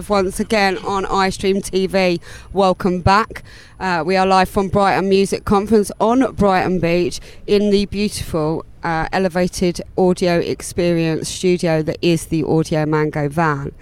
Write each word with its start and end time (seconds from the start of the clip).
live 0.00 0.08
once 0.08 0.40
again 0.40 0.78
on 0.78 1.04
iStreem 1.04 1.56
TV. 1.56 2.18
Welcome 2.54 3.02
back. 3.02 3.42
Uh, 3.78 4.02
we 4.06 4.16
are 4.16 4.24
live 4.24 4.48
from 4.48 4.68
Brighton 4.68 5.10
Music 5.10 5.44
Conference 5.44 5.92
on 6.00 6.32
Brighton 6.36 6.80
Beach 6.80 7.20
in 7.46 7.68
the 7.68 7.84
beautiful 7.84 8.64
uh, 8.82 9.08
elevated 9.12 9.80
audio 9.96 10.38
experience 10.38 11.28
studio 11.28 11.82
that 11.82 11.98
is 12.02 12.26
the 12.26 12.42
Audiomango 12.42 13.30
van. 13.30 13.72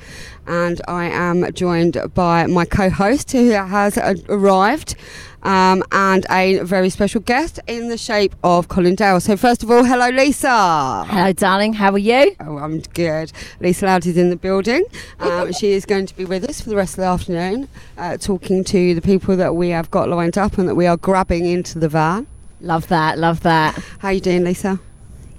And 0.46 0.80
I 0.88 1.06
am 1.06 1.52
joined 1.52 1.98
by 2.14 2.46
my 2.46 2.64
co 2.64 2.88
host 2.88 3.32
who 3.32 3.50
has 3.50 3.98
arrived 4.28 4.94
um, 5.42 5.82
and 5.92 6.26
a 6.30 6.60
very 6.60 6.90
special 6.90 7.20
guest 7.20 7.60
in 7.66 7.88
the 7.88 7.98
shape 7.98 8.34
of 8.42 8.68
Colin 8.68 8.94
Dale. 8.94 9.20
So, 9.20 9.36
first 9.36 9.62
of 9.62 9.70
all, 9.70 9.84
hello, 9.84 10.08
Lisa. 10.08 11.04
Hello, 11.06 11.32
darling. 11.32 11.74
How 11.74 11.92
are 11.92 11.98
you? 11.98 12.34
Oh, 12.40 12.58
I'm 12.58 12.80
good. 12.80 13.32
Lisa 13.60 13.86
Loud 13.86 14.06
is 14.06 14.16
in 14.16 14.30
the 14.30 14.36
building. 14.36 14.84
Um, 15.20 15.52
she 15.58 15.72
is 15.72 15.84
going 15.84 16.06
to 16.06 16.16
be 16.16 16.24
with 16.24 16.48
us 16.48 16.60
for 16.60 16.70
the 16.70 16.76
rest 16.76 16.94
of 16.94 17.02
the 17.02 17.06
afternoon, 17.06 17.68
uh, 17.96 18.16
talking 18.16 18.64
to 18.64 18.94
the 18.94 19.02
people 19.02 19.36
that 19.36 19.54
we 19.54 19.70
have 19.70 19.90
got 19.90 20.08
lined 20.08 20.36
up 20.36 20.58
and 20.58 20.68
that 20.68 20.74
we 20.74 20.86
are 20.86 20.96
grabbing 20.96 21.46
into 21.46 21.78
the 21.78 21.88
van. 21.88 22.26
Love 22.60 22.88
that. 22.88 23.18
Love 23.18 23.40
that. 23.40 23.74
How 24.00 24.08
are 24.08 24.14
you 24.14 24.20
doing, 24.20 24.44
Lisa? 24.44 24.80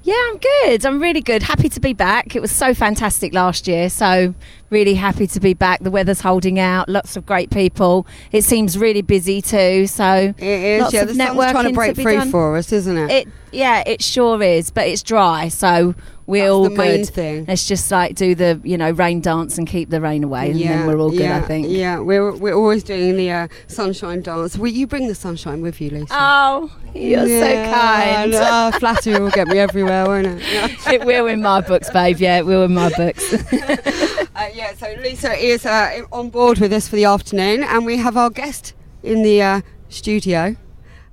Yeah, 0.09 0.15
I'm 0.27 0.37
good. 0.39 0.85
I'm 0.87 0.99
really 0.99 1.21
good. 1.21 1.43
Happy 1.43 1.69
to 1.69 1.79
be 1.79 1.93
back. 1.93 2.35
It 2.35 2.41
was 2.41 2.51
so 2.51 2.73
fantastic 2.73 3.31
last 3.31 3.67
year. 3.67 3.91
So, 3.91 4.33
really 4.71 4.95
happy 4.95 5.27
to 5.27 5.39
be 5.39 5.53
back. 5.53 5.81
The 5.81 5.91
weather's 5.91 6.21
holding 6.21 6.57
out. 6.57 6.89
Lots 6.89 7.15
of 7.15 7.27
great 7.27 7.51
people. 7.51 8.07
It 8.31 8.43
seems 8.43 8.75
really 8.75 9.03
busy 9.03 9.39
too. 9.39 9.85
So, 9.85 10.33
it 10.35 10.43
is. 10.43 10.81
Lots 10.81 10.93
yeah, 10.95 11.01
of 11.03 11.09
the 11.09 11.13
sun's 11.13 11.51
trying 11.51 11.67
to 11.67 11.73
break 11.73 11.93
to 11.93 12.01
free 12.01 12.15
done. 12.15 12.31
for 12.31 12.57
us, 12.57 12.71
isn't 12.71 12.97
it? 12.97 13.11
It 13.11 13.27
yeah, 13.51 13.83
it 13.85 14.01
sure 14.01 14.41
is. 14.41 14.71
But 14.71 14.87
it's 14.87 15.03
dry. 15.03 15.47
So, 15.47 15.93
we're 16.29 16.43
That's 16.43 16.51
all 16.51 16.69
good. 16.69 17.09
thing. 17.09 17.45
Let's 17.47 17.67
just 17.67 17.89
like 17.91 18.15
do 18.15 18.35
the 18.35 18.61
you 18.63 18.77
know 18.77 18.91
rain 18.91 19.19
dance 19.19 19.57
and 19.57 19.67
keep 19.67 19.89
the 19.89 19.99
rain 19.99 20.23
away, 20.23 20.51
and 20.51 20.59
then 20.61 20.87
we're 20.87 20.97
all 20.99 21.09
good. 21.09 21.21
yeah, 21.21 21.37
I 21.37 21.41
think. 21.41 21.67
Yeah, 21.69 21.99
we're, 21.99 22.31
we're 22.35 22.53
always 22.53 22.83
doing 22.83 23.17
the 23.17 23.31
uh, 23.31 23.47
sunshine 23.67 24.21
dance. 24.21 24.57
Will 24.57 24.69
you 24.71 24.87
bring 24.87 25.07
the 25.07 25.15
sunshine 25.15 25.61
with 25.61 25.81
you, 25.81 25.89
Lisa? 25.89 26.07
Oh, 26.11 26.71
you're 26.93 27.25
Yeah, 27.25 27.65
so 27.65 27.71
kind. 27.73 28.35
I 28.35 28.71
flattery 28.79 29.19
will 29.19 29.31
get 29.31 29.47
me 29.47 29.57
everywhere, 29.57 30.05
won't 30.05 30.27
it? 30.27 30.41
Yeah. 30.51 30.67
it 30.93 31.05
will 31.05 31.25
in 31.27 31.41
my 31.41 31.61
books, 31.61 31.89
babe. 31.89 32.17
Yeah, 32.19 32.37
it 32.37 32.45
will 32.45 32.63
in 32.63 32.73
my 32.73 32.89
books. 32.95 33.33
Uh, 34.35 34.47
yeah, 34.53 34.73
so 34.73 34.87
Lisa 35.01 35.33
is 35.33 35.65
uh, 35.65 36.01
on 36.13 36.29
board 36.29 36.59
with 36.59 36.71
us 36.71 36.87
for 36.87 36.95
the 36.95 37.03
afternoon, 37.03 37.61
and 37.61 37.85
we 37.85 37.97
have 37.97 38.15
our 38.15 38.29
guest 38.29 38.73
in 39.03 39.21
the 39.21 39.41
uh, 39.41 39.61
studio, 39.89 40.55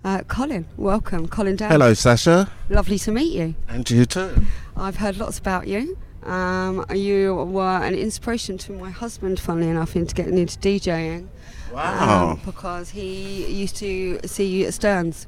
uh, 0.06 0.22
Colin. 0.28 0.66
Welcome, 0.76 1.26
Colin. 1.26 1.58
Hello, 1.58 1.92
Sacha. 1.92 2.48
Lovely 2.70 2.98
to 3.00 3.10
meet 3.10 3.34
you. 3.34 3.56
And 3.68 3.90
you 3.90 4.06
too. 4.06 4.46
I've 4.76 4.96
heard 4.96 5.16
lots 5.18 5.38
about 5.38 5.66
you. 5.66 5.98
Um, 6.22 6.84
you 6.94 7.34
were 7.34 7.82
an 7.82 7.94
inspiration 7.94 8.56
to 8.58 8.72
my 8.72 8.90
husband, 8.90 9.40
funnily 9.40 9.68
enough, 9.68 9.96
into 9.96 10.14
getting 10.14 10.38
into 10.38 10.58
DJing. 10.58 11.26
Wow. 11.72 12.30
Um, 12.30 12.40
because 12.44 12.90
he 12.90 13.46
used 13.46 13.76
to 13.76 14.20
see 14.24 14.46
you 14.46 14.66
at 14.66 14.74
Sterns. 14.74 15.26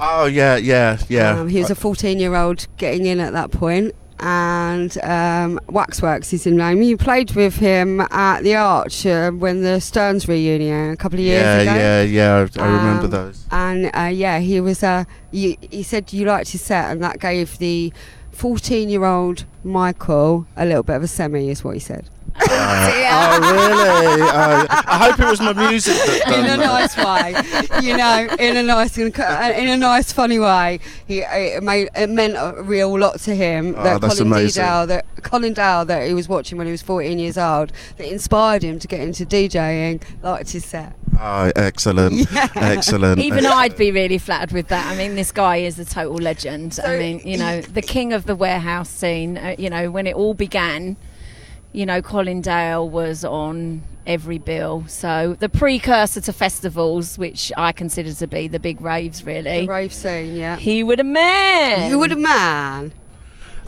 oh, 0.00 0.24
yeah, 0.24 0.56
yeah, 0.56 0.98
yeah. 1.08 1.38
Um, 1.40 1.48
he 1.48 1.58
was 1.58 1.70
a 1.70 1.74
14 1.74 2.18
year 2.18 2.34
old 2.34 2.66
getting 2.78 3.04
in 3.04 3.20
at 3.20 3.34
that 3.34 3.50
point, 3.50 3.94
and 4.20 4.96
um, 5.02 5.60
Waxworks 5.68 6.32
is 6.32 6.44
his 6.44 6.52
name. 6.54 6.82
You 6.82 6.96
played 6.96 7.32
with 7.32 7.56
him 7.56 8.00
at 8.00 8.40
the 8.42 8.54
Arch 8.54 9.04
uh, 9.06 9.30
when 9.32 9.62
the 9.62 9.80
Sterns 9.80 10.28
reunion 10.28 10.90
a 10.90 10.96
couple 10.96 11.18
of 11.18 11.24
years 11.24 11.42
yeah, 11.42 11.58
ago. 11.60 11.74
yeah, 11.74 12.02
yeah. 12.02 12.46
I, 12.58 12.62
I 12.62 12.66
remember 12.68 13.04
Um, 13.04 13.10
those. 13.10 13.44
And 13.50 13.90
uh, 13.96 14.10
yeah, 14.12 14.38
he 14.38 14.60
was. 14.60 14.82
Uh, 14.82 15.04
you, 15.30 15.56
he 15.70 15.82
said 15.82 16.12
you 16.12 16.26
liked 16.26 16.50
his 16.50 16.62
set, 16.62 16.90
and 16.90 17.02
that 17.02 17.18
gave 17.20 17.58
the 17.58 17.92
14 18.32 18.88
year 18.88 19.04
old 19.04 19.44
Michael 19.62 20.46
a 20.56 20.64
little 20.64 20.82
bit 20.82 20.96
of 20.96 21.02
a 21.02 21.08
semi, 21.08 21.48
is 21.50 21.62
what 21.64 21.74
he 21.74 21.80
said. 21.80 22.08
Oh, 22.40 23.52
really? 23.52 24.22
Uh, 24.22 24.66
I 24.70 25.08
hope 25.10 25.20
it 25.20 25.28
was 25.30 25.40
my 25.40 25.52
music 25.52 25.94
that 25.94 26.22
done 26.26 26.38
in 26.40 26.44
a 26.46 26.56
that. 26.56 26.96
nice 26.96 26.96
way, 27.72 27.86
you 27.86 27.96
know, 27.96 28.26
in 28.38 28.56
a 28.56 28.62
nice, 28.62 28.96
in 28.98 29.12
a 29.14 29.76
nice, 29.76 30.12
funny 30.12 30.38
way. 30.38 30.80
He 31.06 31.20
it 31.20 31.62
made 31.62 31.88
it 31.94 32.10
meant 32.10 32.34
a 32.36 32.60
real 32.62 32.98
lot 32.98 33.20
to 33.20 33.34
him 33.34 33.74
Oh, 33.76 33.82
that 33.84 34.00
that's 34.00 34.18
Colin 34.18 34.32
amazing. 34.32 34.62
Dale, 34.64 34.86
that 34.86 35.06
Colin 35.22 35.52
Dale, 35.54 35.84
that 35.84 36.06
he 36.06 36.14
was 36.14 36.28
watching 36.28 36.58
when 36.58 36.66
he 36.66 36.70
was 36.72 36.82
14 36.82 37.18
years 37.18 37.38
old, 37.38 37.72
that 37.96 38.10
inspired 38.10 38.62
him 38.62 38.78
to 38.78 38.88
get 38.88 39.00
into 39.00 39.24
DJing, 39.24 40.02
liked 40.22 40.50
his 40.50 40.64
set. 40.64 40.94
Oh, 41.20 41.52
excellent. 41.56 42.28
Yeah. 42.34 42.48
Excellent. 42.56 43.20
Even 43.20 43.46
I'd 43.46 43.76
be 43.76 43.92
really 43.92 44.18
flattered 44.18 44.52
with 44.52 44.68
that. 44.68 44.86
I 44.92 44.96
mean, 44.96 45.14
this 45.14 45.30
guy 45.30 45.58
is 45.58 45.78
a 45.78 45.84
total 45.84 46.16
legend. 46.16 46.74
So- 46.74 46.82
I 46.82 46.98
mean, 46.98 47.20
you 47.24 47.36
know, 47.38 47.60
the 47.60 47.82
king 47.82 48.12
of 48.12 48.26
the 48.26 48.34
warehouse 48.34 48.90
scene. 48.90 49.38
Uh, 49.38 49.54
you 49.56 49.70
know, 49.70 49.90
when 49.90 50.06
it 50.08 50.16
all 50.16 50.34
began, 50.34 50.96
you 51.74 51.84
know, 51.84 52.00
Colin 52.00 52.40
Dale 52.40 52.88
was 52.88 53.24
on 53.24 53.82
every 54.06 54.38
bill. 54.38 54.84
So 54.86 55.36
the 55.40 55.48
precursor 55.48 56.20
to 56.22 56.32
festivals, 56.32 57.18
which 57.18 57.50
I 57.56 57.72
consider 57.72 58.12
to 58.14 58.26
be 58.26 58.48
the 58.48 58.60
big 58.60 58.80
raves, 58.80 59.20
The 59.20 59.26
really. 59.26 59.66
rave 59.66 59.92
scene, 59.92 60.36
yeah. 60.36 60.56
He 60.56 60.82
would 60.82 61.00
a 61.00 61.04
man. 61.04 61.90
He 61.90 61.96
would 61.96 62.12
a 62.12 62.16
man. 62.16 62.92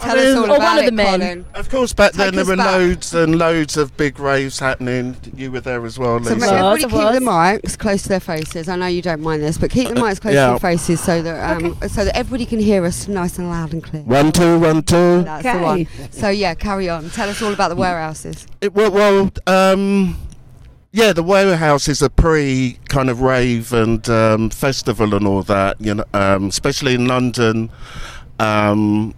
I 0.01 0.07
Tell 0.09 0.17
mean- 0.17 0.27
us 0.27 0.34
all 0.37 0.43
Or 0.43 0.57
about 0.57 0.61
one 0.61 0.79
of 0.79 0.83
it, 0.84 0.87
the 0.87 0.93
men. 0.93 1.21
Colin. 1.21 1.45
Of 1.55 1.71
course, 1.71 1.93
back 1.95 2.12
Take 2.12 2.19
then 2.19 2.34
there 2.37 2.45
were 2.45 2.57
back. 2.57 2.67
loads 2.73 3.15
and 3.15 3.39
loads 3.39 3.77
of 3.79 3.97
big 3.97 4.19
raves 4.19 4.59
happening. 4.59 5.17
You 5.34 5.51
were 5.51 5.61
there 5.61 5.84
as 5.87 5.99
well, 5.99 6.23
So 6.23 6.34
Lisa. 6.34 6.47
make 6.47 6.53
everybody 6.53 6.83
keep 6.84 6.93
was. 6.93 7.15
the 7.19 7.25
mics 7.25 7.79
close 7.79 8.03
to 8.03 8.09
their 8.11 8.21
faces. 8.21 8.69
I 8.69 8.77
know 8.77 8.87
you 8.87 9.01
don't 9.03 9.23
mind 9.23 9.43
this, 9.43 9.57
but 9.59 9.71
keep 9.71 9.89
the 9.89 9.95
mics 9.95 10.21
close 10.21 10.33
to 10.33 10.34
yeah. 10.34 10.51
your 10.51 10.59
faces 10.59 11.01
so 11.01 11.23
that 11.23 11.57
um, 11.57 11.77
so 11.89 12.05
that 12.05 12.15
everybody 12.17 12.45
can 12.45 12.59
hear 12.61 12.84
us 12.84 13.09
nice 13.09 13.39
and 13.39 13.49
loud 13.49 13.73
and 13.73 13.83
clear. 13.83 14.03
One, 14.03 14.33
two, 14.33 14.59
one, 14.59 14.83
two. 14.83 15.23
That's 15.23 15.43
the 15.45 15.59
one. 15.62 15.87
So 16.11 16.28
yeah, 16.28 16.55
carry 16.55 16.89
on. 16.91 17.09
Tell 17.11 17.28
us 17.31 17.41
all 17.41 17.53
about 17.53 17.69
the 17.69 17.77
warehouses. 17.77 18.47
It, 18.61 18.75
well, 18.75 18.91
well 18.91 19.31
um, 19.47 20.19
yeah, 20.93 21.13
the 21.15 21.23
warehouse 21.23 21.89
is 21.89 22.03
a 22.03 22.11
pre 22.11 22.78
kind 22.89 23.09
of 23.09 23.23
rave 23.23 23.73
and 23.73 24.07
um, 24.11 24.51
festival 24.51 25.15
and 25.15 25.27
all 25.27 25.43
that. 25.45 25.81
You 25.81 25.95
know, 25.95 26.05
um, 26.13 26.49
especially 26.49 26.95
in 26.95 27.07
London. 27.07 27.71
Um, 28.39 29.09
y- 29.09 29.15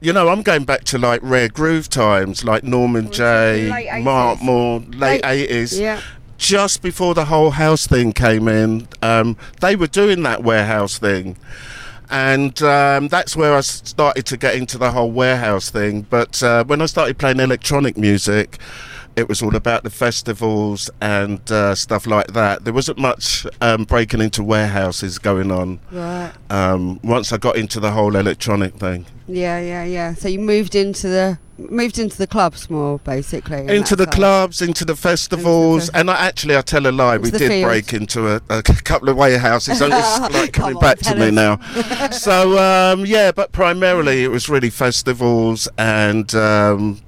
you 0.00 0.12
know, 0.12 0.28
I'm 0.28 0.42
going 0.42 0.64
back 0.64 0.84
to 0.84 0.98
like 0.98 1.20
rare 1.22 1.48
groove 1.48 1.88
times, 1.88 2.44
like 2.44 2.64
Norman 2.64 3.06
Late 3.06 3.12
Jay, 3.14 4.02
Mark 4.02 4.40
Moore, 4.42 4.80
late 4.80 5.24
eighties. 5.24 5.78
Yeah. 5.78 6.00
Just 6.38 6.80
before 6.80 7.12
the 7.14 7.26
whole 7.26 7.50
house 7.50 7.86
thing 7.86 8.12
came 8.12 8.48
in, 8.48 8.88
um, 9.02 9.36
they 9.60 9.76
were 9.76 9.86
doing 9.86 10.22
that 10.22 10.42
warehouse 10.42 10.98
thing. 10.98 11.36
And 12.08 12.60
um, 12.62 13.08
that's 13.08 13.36
I 13.54 13.60
started 13.60 14.24
to 14.26 14.36
get 14.36 14.56
into 14.56 14.78
the 14.78 14.90
whole 14.90 15.10
warehouse 15.10 15.70
thing. 15.70 16.02
But 16.08 16.42
uh, 16.42 16.64
when 16.64 16.80
I 16.80 16.86
started 16.86 17.18
playing 17.18 17.40
electronic 17.40 17.96
music, 17.96 18.58
it 19.16 19.28
was 19.28 19.42
all 19.42 19.54
about 19.56 19.82
the 19.82 19.90
festivals 19.90 20.90
and 21.00 21.40
uh, 21.50 21.74
stuff 21.74 22.06
like 22.06 22.28
that. 22.32 22.64
There 22.64 22.72
wasn't 22.72 22.98
much 22.98 23.46
um, 23.60 23.84
breaking 23.84 24.20
into 24.20 24.42
warehouses 24.42 25.18
going 25.18 25.50
on 25.50 25.80
Right. 25.90 26.32
um, 26.50 27.00
once 27.02 27.32
I 27.32 27.36
got 27.36 27.56
into 27.56 27.80
the 27.80 27.90
whole 27.92 28.16
electronic 28.16 28.74
thing. 28.74 29.06
Yeah, 29.26 29.60
yeah, 29.60 29.84
yeah. 29.84 30.14
So 30.14 30.28
you 30.28 30.40
moved 30.40 30.74
into 30.74 31.08
the 31.08 31.38
moved 31.58 31.98
into 31.98 32.16
the 32.16 32.26
clubs 32.26 32.70
more, 32.70 32.98
basically. 33.00 33.66
into 33.68 33.94
the 33.94 34.06
how- 34.06 34.10
clubs, 34.12 34.62
into 34.62 34.82
the 34.82 34.96
festivals, 34.96 35.82
Into 35.88 35.92
the- 35.92 35.98
and 35.98 36.10
I 36.10 36.26
actually, 36.26 36.56
I 36.56 36.62
tell 36.62 36.86
a 36.86 36.90
lie, 36.90 37.18
we 37.18 37.30
did 37.30 37.48
fields. 37.50 37.64
break 37.66 37.92
into 37.92 38.28
a, 38.36 38.40
a 38.48 38.62
couple 38.62 39.10
of 39.10 39.16
warehouses. 39.18 39.80
and 39.82 39.92
it's 39.92 40.18
like 40.34 40.54
coming 40.54 40.76
on, 40.76 40.80
back 40.80 40.98
to 41.00 41.14
me 41.14 41.26
us. 41.28 41.32
now. 41.32 42.08
so 42.12 42.58
um, 42.58 43.04
yeah, 43.04 43.30
but 43.30 43.52
primarily 43.52 44.24
it 44.24 44.28
was 44.28 44.48
really 44.48 44.70
festivals 44.70 45.68
and 45.76 46.34
um, 46.34 47.00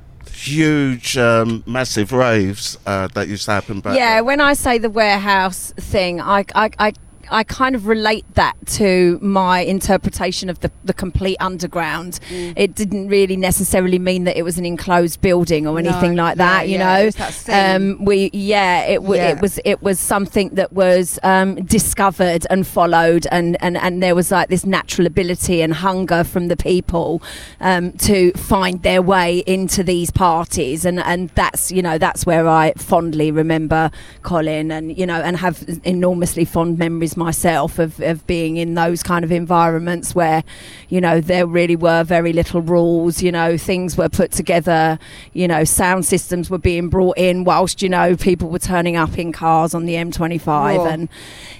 huge, 0.42 1.16
um, 1.16 1.62
massive 1.66 2.12
raves 2.12 2.78
uh, 2.86 3.08
that 3.08 3.28
used 3.28 3.44
to 3.46 3.52
happen 3.52 3.80
back. 3.80 3.96
yeah, 3.96 4.16
then. 4.16 4.24
when 4.24 4.40
I 4.40 4.54
say 4.54 4.78
the 4.78 4.90
warehouse 4.90 5.72
thing, 5.76 6.20
I, 6.20 6.44
I, 6.54 6.70
I, 6.78 6.92
I 7.30 7.44
kind 7.44 7.74
of 7.74 7.86
relate 7.86 8.24
that 8.34 8.54
to 8.78 9.18
my 9.22 9.60
interpretation 9.60 10.48
of 10.50 10.60
the, 10.60 10.70
the 10.84 10.92
complete 10.92 11.36
underground. 11.40 12.18
Mm. 12.28 12.52
It 12.56 12.74
didn't 12.74 13.08
really 13.08 13.36
necessarily 13.36 13.98
mean 13.98 14.24
that 14.24 14.36
it 14.36 14.42
was 14.42 14.58
an 14.58 14.66
enclosed 14.66 15.20
building 15.20 15.66
or 15.66 15.80
No, 15.80 15.88
anything 15.90 16.16
like 16.16 16.36
yeah, 16.36 16.46
that. 16.58 16.68
you 16.68 16.78
yeah, 16.78 16.98
know, 16.98 17.04
was 17.06 17.14
that 17.16 17.32
scene. 17.32 17.98
um, 17.98 18.04
we 18.04 18.30
yeah, 18.32 18.82
it 18.84 18.96
w- 18.96 19.20
Yeah. 19.20 19.30
it 19.30 19.40
was 19.40 19.58
it 19.64 19.82
was 19.82 19.98
something 19.98 20.50
that 20.50 20.72
was 20.72 21.18
um, 21.22 21.56
discovered 21.64 22.46
and 22.50 22.66
followed, 22.66 23.26
and, 23.30 23.56
and 23.62 23.76
and 23.76 24.02
there 24.02 24.14
was 24.14 24.30
like 24.30 24.48
this 24.48 24.64
natural 24.66 25.06
ability 25.06 25.62
and 25.62 25.74
hunger 25.74 26.24
from 26.24 26.48
the 26.48 26.56
people 26.56 27.22
um, 27.60 27.92
to 27.92 28.32
find 28.32 28.82
their 28.82 29.02
way 29.02 29.38
into 29.46 29.82
these 29.82 30.10
parties, 30.10 30.84
and 30.84 31.00
and 31.00 31.30
that's 31.30 31.70
you 31.72 31.82
know 31.82 31.98
that's 31.98 32.26
where 32.26 32.48
I 32.48 32.72
fondly 32.76 33.30
remember 33.30 33.90
Colin, 34.22 34.70
and 34.70 34.96
you 34.96 35.06
know 35.06 35.20
and 35.20 35.36
have 35.38 35.64
enormously 35.84 36.44
fond 36.44 36.78
memories 36.78 37.16
myself 37.24 37.78
of, 37.78 38.00
of 38.00 38.26
being 38.26 38.56
in 38.56 38.74
those 38.74 39.02
kind 39.02 39.24
of 39.24 39.30
environments 39.32 40.14
where, 40.14 40.42
you 40.88 41.00
know, 41.00 41.20
there 41.20 41.46
really 41.46 41.76
were 41.76 42.02
very 42.04 42.32
little 42.32 42.60
rules. 42.60 43.22
You 43.22 43.32
know, 43.32 43.56
things 43.56 43.96
were 43.96 44.08
put 44.08 44.32
together. 44.32 44.98
You 45.32 45.46
know, 45.48 45.64
sound 45.64 46.04
systems 46.04 46.50
were 46.50 46.58
being 46.58 46.88
brought 46.88 47.18
in 47.18 47.44
whilst 47.44 47.82
you 47.82 47.88
know 47.88 48.16
people 48.16 48.48
were 48.48 48.58
turning 48.58 48.96
up 48.96 49.18
in 49.18 49.32
cars 49.32 49.74
on 49.74 49.86
the 49.86 49.94
M25 49.94 50.42
Whoa. 50.76 50.86
and 50.86 51.08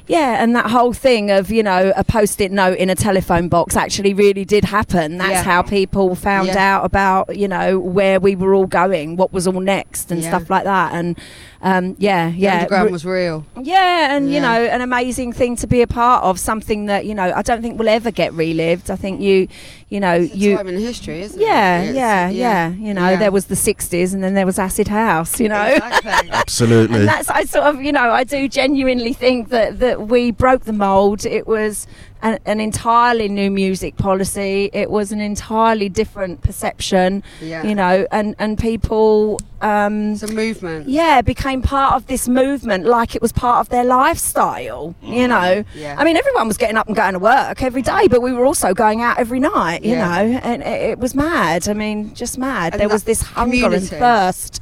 yeah, 0.07 0.43
and 0.43 0.55
that 0.57 0.71
whole 0.71 0.93
thing 0.93 1.31
of 1.31 1.51
you 1.51 1.63
know 1.63 1.93
a 1.97 2.05
post-it 2.05 2.51
note 2.51 2.77
in 2.79 2.91
a 2.91 2.95
telephone 2.95 3.49
box 3.49 3.77
actually 3.77 4.15
really 4.15 4.45
did 4.45 4.65
happen. 4.65 5.19
That's 5.19 5.31
Yeah. 5.31 5.43
how 5.45 5.63
people 5.63 6.15
found 6.15 6.49
Yeah. 6.49 6.77
out 6.77 6.85
about 6.85 7.37
you 7.37 7.49
know 7.49 7.79
where 7.79 8.19
we 8.21 8.35
were 8.35 8.55
all 8.55 8.67
going, 8.67 9.17
what 9.17 9.33
was 9.33 9.47
all 9.47 9.61
next, 9.61 10.11
and 10.11 10.21
Yeah. 10.23 10.29
stuff 10.31 10.51
like 10.51 10.65
that. 10.65 10.93
And 10.95 11.17
um, 11.63 11.95
yeah, 11.99 12.31
The 12.31 12.37
yeah, 12.39 12.55
underground 12.57 12.87
re- 12.87 12.93
was 12.93 13.05
real. 13.05 13.45
yeah, 13.61 14.17
and 14.17 14.33
you 14.33 14.41
know, 14.41 14.49
an 14.67 14.81
amazing 14.81 15.33
thing 15.33 15.57
to 15.57 15.67
be 15.67 15.81
a 15.83 15.87
part 15.87 16.25
of. 16.25 16.39
Something 16.41 16.87
that 16.87 17.07
you 17.07 17.15
know, 17.15 17.33
I 17.35 17.43
don't 17.43 17.63
think 17.63 17.79
will 17.79 17.89
ever 17.89 18.11
get 18.11 18.33
relived. 18.35 18.91
I 18.91 18.97
think 18.97 19.21
you, 19.21 19.47
you 19.93 20.01
know, 20.01 20.15
It's 20.15 20.35
a 20.35 20.37
you. 20.37 20.57
time 20.57 20.69
in 20.69 20.79
history, 20.79 21.21
isn't 21.27 21.41
Yeah, 21.41 21.81
it? 21.81 21.83
It's- 21.91 21.97
yeah, 21.97 22.29
yeah, 22.31 22.69
You 22.87 22.95
know, 22.99 23.11
yeah. 23.11 23.17
there 23.23 23.33
was 23.39 23.45
the 23.47 23.55
'60s, 23.69 24.15
and 24.15 24.21
then 24.25 24.35
there 24.39 24.47
was 24.47 24.59
Acid 24.59 24.89
House. 24.89 25.33
You 25.43 25.49
know, 25.55 25.63
Exactly. 25.65 26.31
Absolutely. 26.43 27.01
and 27.01 27.09
that's 27.09 27.29
I 27.29 27.45
sort 27.45 27.65
of 27.71 27.75
you 27.87 27.93
know 27.93 28.09
I 28.21 28.25
do 28.25 28.49
genuinely 28.49 29.13
think 29.25 29.51
that 29.51 29.79
that 29.85 29.97
we 30.13 30.31
broke 30.45 30.63
the 30.65 30.73
mold. 30.87 31.25
It 31.39 31.47
was 31.47 31.87
an, 32.29 32.39
an 32.47 32.59
entirely 32.61 33.29
new 33.29 33.51
music 33.51 33.97
policy. 33.97 34.71
It 34.73 34.89
was 34.91 35.11
an 35.17 35.21
entirely 35.21 35.89
different 35.89 36.41
perception. 36.43 37.23
yeah. 37.41 37.63
You 37.69 37.75
know, 37.75 37.95
and 38.11 38.35
and 38.39 38.59
people. 38.59 39.39
Um, 39.61 40.15
it's 40.15 40.25
a 40.25 40.33
movement. 40.45 40.89
yeah, 40.89 41.23
became 41.23 41.63
part 41.63 41.95
of 41.95 42.09
this 42.09 42.25
movement 42.29 42.85
like 42.85 43.15
it 43.15 43.23
was 43.23 43.31
part 43.33 43.59
of 43.63 43.69
their 43.69 43.85
lifestyle. 43.85 44.95
You 45.03 45.29
know, 45.29 45.65
Yeah. 45.77 45.95
I 45.99 46.03
mean, 46.05 46.17
everyone 46.17 46.49
was 46.49 46.57
getting 46.57 46.77
up 46.77 46.89
and 46.89 46.97
going 46.97 47.13
to 47.13 47.19
work 47.21 47.63
every 47.63 47.83
day, 47.83 48.09
but 48.09 48.23
we 48.23 48.33
were 48.33 48.45
also 48.45 48.75
going 48.75 49.03
out 49.03 49.19
every 49.21 49.39
night. 49.39 49.82
You 49.83 49.91
Yeah. 49.93 50.07
know, 50.07 50.39
and 50.43 50.63
it, 50.63 50.81
it 50.93 50.99
was 50.99 51.15
mad. 51.15 51.69
I 51.69 51.75
mean, 51.75 52.15
just 52.15 52.39
mad. 52.39 52.73
And 52.75 52.81
there 52.81 52.89
was 52.89 53.05
this 53.05 53.23
hunger 53.23 53.55
and 53.57 53.63
community 53.65 53.97
thirst 53.97 54.61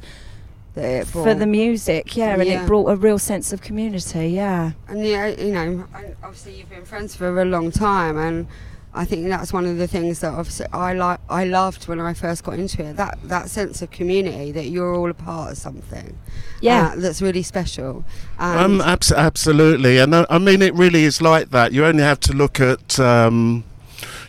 that 0.75 1.05
for 1.07 1.33
the 1.33 1.45
music. 1.45 2.15
Yeah, 2.17 2.33
and 2.33 2.43
Yeah. 2.45 2.63
it 2.63 2.67
brought 2.67 2.87
a 2.89 2.95
real 2.95 3.19
sense 3.19 3.53
of 3.53 3.61
community. 3.61 4.29
Yeah. 4.29 4.71
And 4.87 5.05
yeah, 5.05 5.27
you 5.27 5.51
know, 5.53 5.85
obviously 6.23 6.55
you've 6.57 6.69
been 6.69 6.85
friends 6.85 7.15
for 7.15 7.39
a 7.41 7.45
long 7.45 7.71
time, 7.71 8.17
and 8.17 8.47
I 8.93 9.05
think 9.05 9.27
that's 9.29 9.53
one 9.53 9.65
of 9.65 9.77
the 9.77 9.87
things 9.87 10.19
that 10.19 10.33
obviously 10.33 10.65
I 10.73 10.93
like. 10.93 11.19
I 11.29 11.43
loved 11.45 11.87
when 11.87 11.99
I 11.99 12.13
first 12.13 12.43
got 12.43 12.55
into 12.59 12.83
it. 12.83 12.97
That 12.97 13.17
that 13.25 13.49
sense 13.49 13.81
of 13.81 13.91
community 13.91 14.51
that 14.53 14.65
you're 14.69 14.93
all 14.95 15.09
a 15.09 15.13
part 15.13 15.51
of 15.51 15.57
something. 15.57 16.17
Yeah. 16.61 16.93
uh, 16.93 16.99
that's 16.99 17.21
really 17.21 17.43
special. 17.43 18.03
Um, 18.39 18.57
And 18.57 18.81
abs- 18.81 19.11
absolutely, 19.11 19.97
and 19.99 20.15
I, 20.15 20.25
I 20.29 20.37
mean 20.39 20.61
it 20.61 20.73
really 20.73 21.03
is 21.03 21.21
like 21.21 21.51
that. 21.51 21.71
You 21.73 21.85
only 21.85 22.03
have 22.03 22.19
to 22.21 22.33
look 22.33 22.59
at, 22.59 22.99
um, 22.99 23.63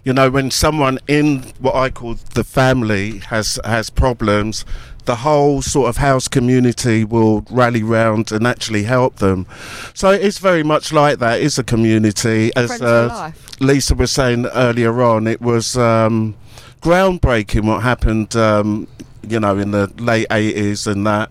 you 0.04 0.12
know, 0.12 0.31
when 0.31 0.50
someone 0.50 0.99
in 1.06 1.43
what 1.60 1.75
I 1.75 1.90
call 1.90 2.14
the 2.34 2.44
family 2.44 3.19
has 3.19 3.58
has 3.64 3.90
problems, 3.90 4.64
the 5.04 5.16
whole 5.16 5.62
sort 5.62 5.88
of 5.88 5.96
house 5.96 6.28
community 6.28 7.04
will 7.04 7.44
rally 7.50 7.82
round 7.82 8.32
and 8.32 8.46
actually 8.46 8.84
help 8.84 9.16
them. 9.16 9.46
So 9.94 10.10
it's 10.10 10.38
very 10.38 10.62
much 10.62 10.93
like 10.93 11.19
that. 11.19 11.40
It's 11.40 11.58
a 11.58 11.64
community, 11.64 12.50
as 12.56 12.82
uh. 12.82 13.32
Lisa 13.60 13.94
was 13.94 14.10
saying 14.10 14.46
earlier 14.46 15.02
on. 15.02 15.28
It 15.28 15.40
was 15.40 15.76
um, 15.76 16.34
groundbreaking 16.81 17.64
what 17.64 17.82
happened. 17.82 18.34
Um, 18.34 18.88
you 19.28 19.38
know, 19.38 19.56
in 19.56 19.70
the 19.70 19.87
late 19.98 20.26
eighties 20.32 20.88
and 20.88 21.06
that, 21.06 21.31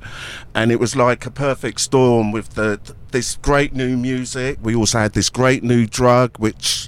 and 0.55 0.71
it 0.71 0.79
was 0.79 0.95
like 0.95 1.25
a 1.25 1.31
perfect 1.31 1.81
storm 1.81 2.31
with 2.31 2.51
the 2.51 2.79
this 3.11 3.35
great 3.35 3.73
new 3.73 3.97
music. 3.97 4.59
We 4.61 4.75
also 4.75 4.99
had 4.99 5.11
this 5.11 5.29
great 5.29 5.61
new 5.61 5.85
drug, 5.85 6.37
which 6.37 6.87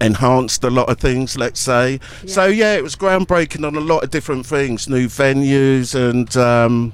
enhanced 0.00 0.64
a 0.64 0.70
lot 0.70 0.88
of 0.88 0.98
things. 0.98 1.36
Let's 1.36 1.60
say. 1.60 2.00
So 2.26 2.46
yeah, 2.46 2.74
it 2.74 2.82
was 2.82 2.96
groundbreaking 2.96 3.66
on 3.66 3.76
a 3.76 3.80
lot 3.80 4.04
of 4.04 4.10
different 4.10 4.46
things, 4.46 4.88
new 4.88 5.06
venues, 5.08 5.94
and 5.94 6.34
um, 6.36 6.92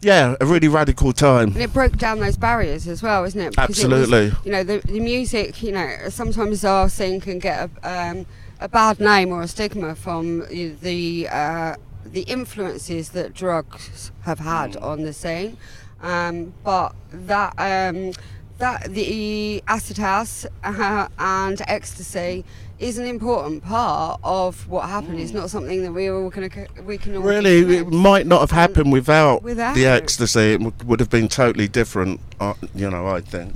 yeah, 0.00 0.34
a 0.40 0.46
really 0.46 0.68
radical 0.68 1.12
time. 1.12 1.48
And 1.48 1.62
it 1.62 1.72
broke 1.72 1.96
down 1.96 2.20
those 2.20 2.36
barriers 2.36 2.86
as 2.86 3.02
well, 3.02 3.24
isn't 3.24 3.40
it? 3.40 3.50
Because 3.56 3.78
it 3.82 3.88
was- 3.88 4.02
Absolutely. 4.02 4.38
you 4.44 4.52
know, 4.52 4.62
the, 4.62 4.78
the 4.84 5.00
music, 5.00 5.62
you 5.62 5.72
know, 5.72 5.90
sometimes 6.10 6.64
our 6.64 6.88
scene 6.90 7.20
can 7.20 7.38
get 7.38 7.70
a, 7.82 8.10
um, 8.10 8.26
a 8.60 8.68
bad 8.68 9.00
name 9.00 9.30
or 9.32 9.42
a 9.42 9.48
stigma 9.48 9.94
from 9.94 10.40
the 10.50 11.28
uh, 11.30 11.76
the 12.04 12.20
influences 12.22 13.10
that 13.10 13.32
drugs 13.32 14.12
have 14.22 14.38
had 14.40 14.72
Mm. 14.72 14.82
on 14.82 15.02
the 15.02 15.12
scene. 15.12 15.56
Um, 16.02 16.52
but 16.62 16.94
that 17.10 17.54
um, 17.56 18.12
that 18.58 18.92
the 18.92 19.62
acid 19.66 19.98
house 19.98 20.46
uh, 20.62 21.08
and 21.18 21.60
ecstasy 21.66 22.44
is 22.78 22.98
an 22.98 23.06
important 23.06 23.62
part 23.64 24.20
of 24.24 24.68
what 24.68 24.88
happened. 24.88 25.20
It's 25.20 25.32
not 25.32 25.48
something 25.50 25.82
that 25.82 25.92
we 25.92 26.10
all 26.10 26.30
can 26.30 26.50
we 26.84 26.98
can 26.98 27.16
all 27.16 27.22
Mm. 27.22 27.26
Really, 27.26 27.76
it 27.76 27.88
might 27.88 28.26
not 28.26 28.40
have 28.40 28.50
happened 28.50 28.92
without, 28.92 29.42
Without 29.42 29.74
the 29.74 29.86
ecstasy. 29.86 30.54
It 30.54 30.60
would- 30.60 30.82
would 30.88 31.00
have 31.00 31.10
been 31.10 31.28
totally 31.28 31.68
different, 31.68 32.20
uh, 32.40 32.54
you 32.74 32.90
know, 32.90 33.06
I 33.06 33.20
think. 33.20 33.52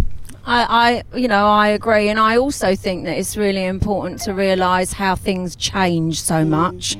I, 0.46 1.02
I, 1.12 1.18
you 1.18 1.28
know, 1.28 1.46
I 1.46 1.68
agree, 1.68 2.08
and 2.08 2.18
I 2.18 2.38
also 2.38 2.74
think 2.74 3.04
that 3.04 3.18
it's 3.18 3.36
really 3.36 3.66
important 3.66 4.20
to 4.22 4.32
realise 4.32 4.94
how 4.94 5.14
things 5.14 5.54
change 5.54 6.22
so 6.22 6.42
much. 6.42 6.96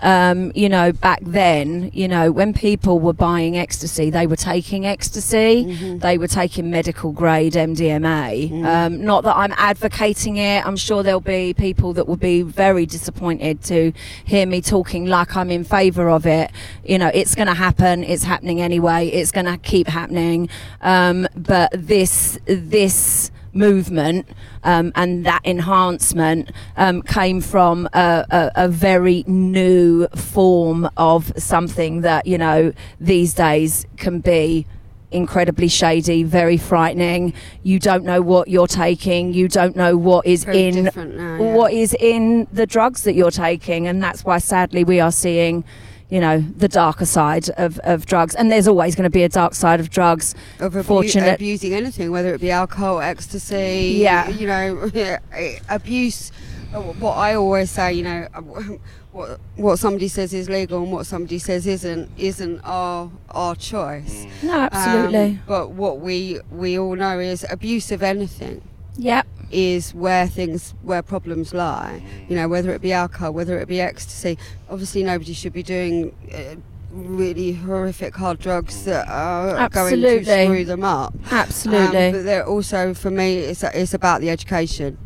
Um, 0.00 0.52
you 0.54 0.68
know, 0.68 0.92
back 0.92 1.20
then, 1.22 1.90
you 1.94 2.06
know, 2.08 2.30
when 2.30 2.52
people 2.52 3.00
were 3.00 3.12
buying 3.12 3.56
ecstasy, 3.56 4.10
they 4.10 4.26
were 4.26 4.36
taking 4.36 4.84
ecstasy, 4.86 5.64
they 5.98 6.18
were 6.18 6.28
taking 6.28 6.70
medical 6.70 7.12
grade 7.12 7.54
MDMA. 7.54 8.64
Um, 8.64 9.02
not 9.04 9.24
that 9.24 9.36
I'm 9.36 9.52
advocating 9.56 10.36
it. 10.36 10.66
I'm 10.66 10.76
sure 10.76 11.02
there'll 11.02 11.20
be 11.20 11.54
people 11.54 11.92
that 11.94 12.06
will 12.06 12.16
be 12.16 12.42
very 12.42 12.86
disappointed 12.86 13.62
to 13.64 13.92
hear 14.24 14.46
me 14.46 14.60
talking 14.60 15.06
like 15.06 15.36
I'm 15.36 15.50
in 15.50 15.64
favour 15.64 16.10
of 16.10 16.26
it. 16.26 16.50
You 16.84 16.98
know, 16.98 17.10
it's 17.14 17.34
going 17.34 17.48
to 17.48 17.54
happen. 17.54 18.04
It's 18.04 18.24
happening 18.24 18.60
anyway. 18.60 19.08
It's 19.08 19.32
going 19.32 19.46
to 19.46 19.56
keep 19.58 19.86
happening. 19.88 20.48
Um, 20.82 21.26
but 21.34 21.70
this, 21.74 22.38
this 22.44 23.30
movement 23.56 24.28
um, 24.64 24.92
and 24.94 25.24
that 25.26 25.40
enhancement 25.44 26.50
um, 26.76 27.02
came 27.02 27.40
from 27.40 27.88
a, 27.92 28.24
a, 28.30 28.52
a 28.66 28.68
very 28.68 29.24
new 29.26 30.06
form 30.08 30.88
of 30.96 31.32
something 31.36 32.02
that 32.02 32.26
you 32.26 32.38
know 32.38 32.72
these 33.00 33.34
days 33.34 33.86
can 33.96 34.20
be 34.20 34.66
incredibly 35.12 35.68
shady 35.68 36.24
very 36.24 36.56
frightening 36.56 37.32
you 37.62 37.78
don't 37.78 38.04
know 38.04 38.20
what 38.20 38.48
you're 38.48 38.66
taking 38.66 39.32
you 39.32 39.46
don't 39.46 39.76
know 39.76 39.96
what 39.96 40.26
is 40.26 40.44
Very 40.44 40.64
in 40.64 40.84
now, 40.84 40.92
yeah. 40.96 41.38
what 41.38 41.72
is 41.72 41.94
in 42.00 42.46
the 42.52 42.66
drugs 42.66 43.04
that 43.04 43.14
you're 43.14 43.30
taking 43.30 43.86
and 43.86 44.02
that's 44.02 44.24
why 44.24 44.38
sadly 44.38 44.82
we 44.82 44.98
are 44.98 45.12
seeing 45.12 45.64
you 46.08 46.20
know 46.20 46.40
the 46.40 46.68
darker 46.68 47.04
side 47.04 47.48
of, 47.56 47.78
of 47.80 48.06
drugs 48.06 48.34
and 48.36 48.50
there's 48.52 48.68
always 48.68 48.94
going 48.94 49.04
to 49.04 49.10
be 49.10 49.24
a 49.24 49.28
dark 49.28 49.54
side 49.54 49.80
of 49.80 49.90
drugs 49.90 50.34
of 50.60 50.76
abu- 50.76 50.82
fortunate- 50.84 51.34
abusing 51.34 51.74
anything, 51.74 52.10
whether 52.12 52.32
it 52.34 52.40
be 52.40 52.50
alcohol, 52.50 53.00
ecstasy, 53.00 53.94
Yeah. 53.98 54.28
you 54.28 54.46
know, 54.46 54.90
abuse. 55.68 56.30
uh, 56.74 56.80
What 56.80 57.14
I 57.16 57.34
always 57.34 57.70
say, 57.70 57.92
you 57.94 58.02
know, 58.04 58.28
uh, 58.34 58.40
what 59.12 59.40
what 59.56 59.78
somebody 59.78 60.08
says 60.08 60.34
is 60.34 60.48
legal 60.50 60.82
and 60.82 60.92
what 60.92 61.06
somebody 61.06 61.38
says 61.38 61.66
isn't 61.66 62.10
isn't 62.18 62.60
our 62.64 63.10
our 63.30 63.54
choice. 63.56 64.26
no 64.42 64.68
absolutely 64.70 65.18
Um, 65.18 65.40
but 65.48 65.70
what 65.70 66.00
we 66.00 66.40
we 66.50 66.78
all 66.78 66.94
know 66.96 67.18
is 67.18 67.44
abuse 67.50 67.90
of 67.92 68.02
anything 68.02 68.60
yep 68.98 69.26
is 69.50 69.94
where 69.94 70.26
things 70.26 70.74
where 70.82 71.02
problems 71.02 71.54
lie. 71.54 72.02
You 72.28 72.36
know, 72.36 72.48
whether 72.48 72.70
it 72.72 72.80
be 72.82 72.92
alcohol, 72.92 73.32
whether 73.32 73.58
it 73.58 73.68
be 73.68 73.80
ecstasy. 73.80 74.38
Obviously, 74.68 75.02
nobody 75.02 75.32
should 75.32 75.52
be 75.52 75.62
doing. 75.62 76.14
Uh, 76.32 76.56
Really 76.92 77.52
horrific 77.52 78.14
hard 78.16 78.38
drugs 78.38 78.84
that 78.86 79.06
are 79.06 79.68
going 79.68 80.00
to 80.00 80.06
Absolutely. 80.08 80.44
screw 80.46 80.64
them 80.64 80.82
up. 80.82 81.12
absolutely 81.30 82.06
Um, 82.06 82.12
but 82.12 82.24
they're 82.24 82.46
also, 82.46 82.94
for 82.94 83.10
me, 83.10 83.36
it's, 83.36 83.62
it's 83.62 83.92
about 83.92 84.22
the 84.22 84.30
education. 84.30 84.96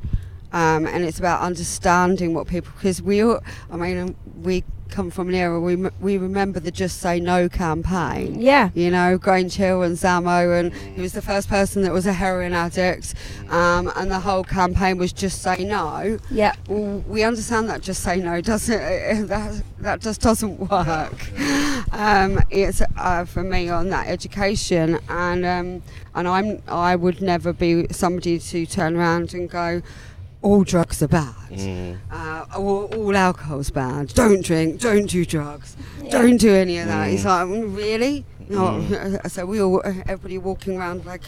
Um, 0.52 0.86
and 0.86 1.02
it's 1.02 1.18
about 1.18 1.40
understanding 1.40 2.32
what 2.32 2.46
people, 2.46 2.70
because 2.76 3.02
we 3.02 3.24
all, 3.24 3.40
I 3.72 3.76
mean, 3.76 3.98
um, 3.98 4.16
we 4.40 4.62
come 4.90 5.10
from 5.10 5.28
an 5.28 5.34
era, 5.34 5.60
we, 5.60 5.76
we 5.76 6.18
remember 6.18 6.60
the 6.60 6.70
Just 6.70 6.98
Say 7.00 7.20
No 7.20 7.48
campaign. 7.48 8.40
yeah 8.40 8.70
You 8.74 8.90
know, 8.90 9.18
Grange 9.18 9.54
Hill 9.54 9.82
and 9.82 9.96
Zammo, 9.96 10.58
and 10.58 10.72
he 10.74 11.00
was 11.00 11.12
the 11.12 11.22
first 11.22 11.48
person 11.48 11.82
that 11.82 11.92
was 11.92 12.06
a 12.06 12.12
heroin 12.12 12.52
addict. 12.52 13.14
Um, 13.48 13.90
and 13.96 14.10
the 14.10 14.20
whole 14.20 14.44
campaign 14.44 14.98
was 14.98 15.12
Just 15.12 15.42
Say 15.42 15.64
No. 15.64 16.18
yeah 16.30 16.54
Well, 16.68 17.04
we 17.06 17.22
understand 17.22 17.68
that 17.68 17.80
just 17.82 18.02
say 18.02 18.16
no 18.16 18.40
doesn't 18.40 18.78
that 19.28 19.62
that 19.80 20.00
just 20.00 20.20
doesn't 20.20 20.58
work. 20.70 21.32
Um, 21.92 22.40
it's 22.50 22.82
uh, 22.96 23.24
for 23.24 23.42
me 23.42 23.68
on 23.68 23.88
that 23.90 24.08
education, 24.08 24.98
and 25.08 25.44
um, 25.46 25.82
and 26.14 26.28
I'm 26.28 26.62
I 26.68 26.96
would 26.96 27.20
never 27.22 27.52
be 27.52 27.86
somebody 27.90 28.38
to 28.38 28.66
turn 28.66 28.96
around 28.96 29.32
and 29.34 29.48
go, 29.48 29.82
all 30.42 30.64
drugs 30.64 31.02
are 31.02 31.08
bad, 31.08 31.34
uh, 32.10 32.44
all, 32.56 32.84
all 32.94 33.16
alcohol's 33.16 33.70
bad. 33.70 34.08
Don't 34.14 34.44
drink, 34.44 34.80
don't 34.80 35.06
do 35.06 35.24
drugs, 35.24 35.76
don't 36.10 36.38
do 36.38 36.54
any 36.54 36.78
of 36.78 36.86
that. 36.88 37.10
It's 37.10 37.24
like 37.24 37.46
mm, 37.46 37.76
really 37.76 38.24
no. 38.48 39.18
So 39.28 39.46
we 39.46 39.60
all 39.60 39.82
everybody 39.84 40.38
walking 40.38 40.76
around 40.78 41.04
like. 41.06 41.22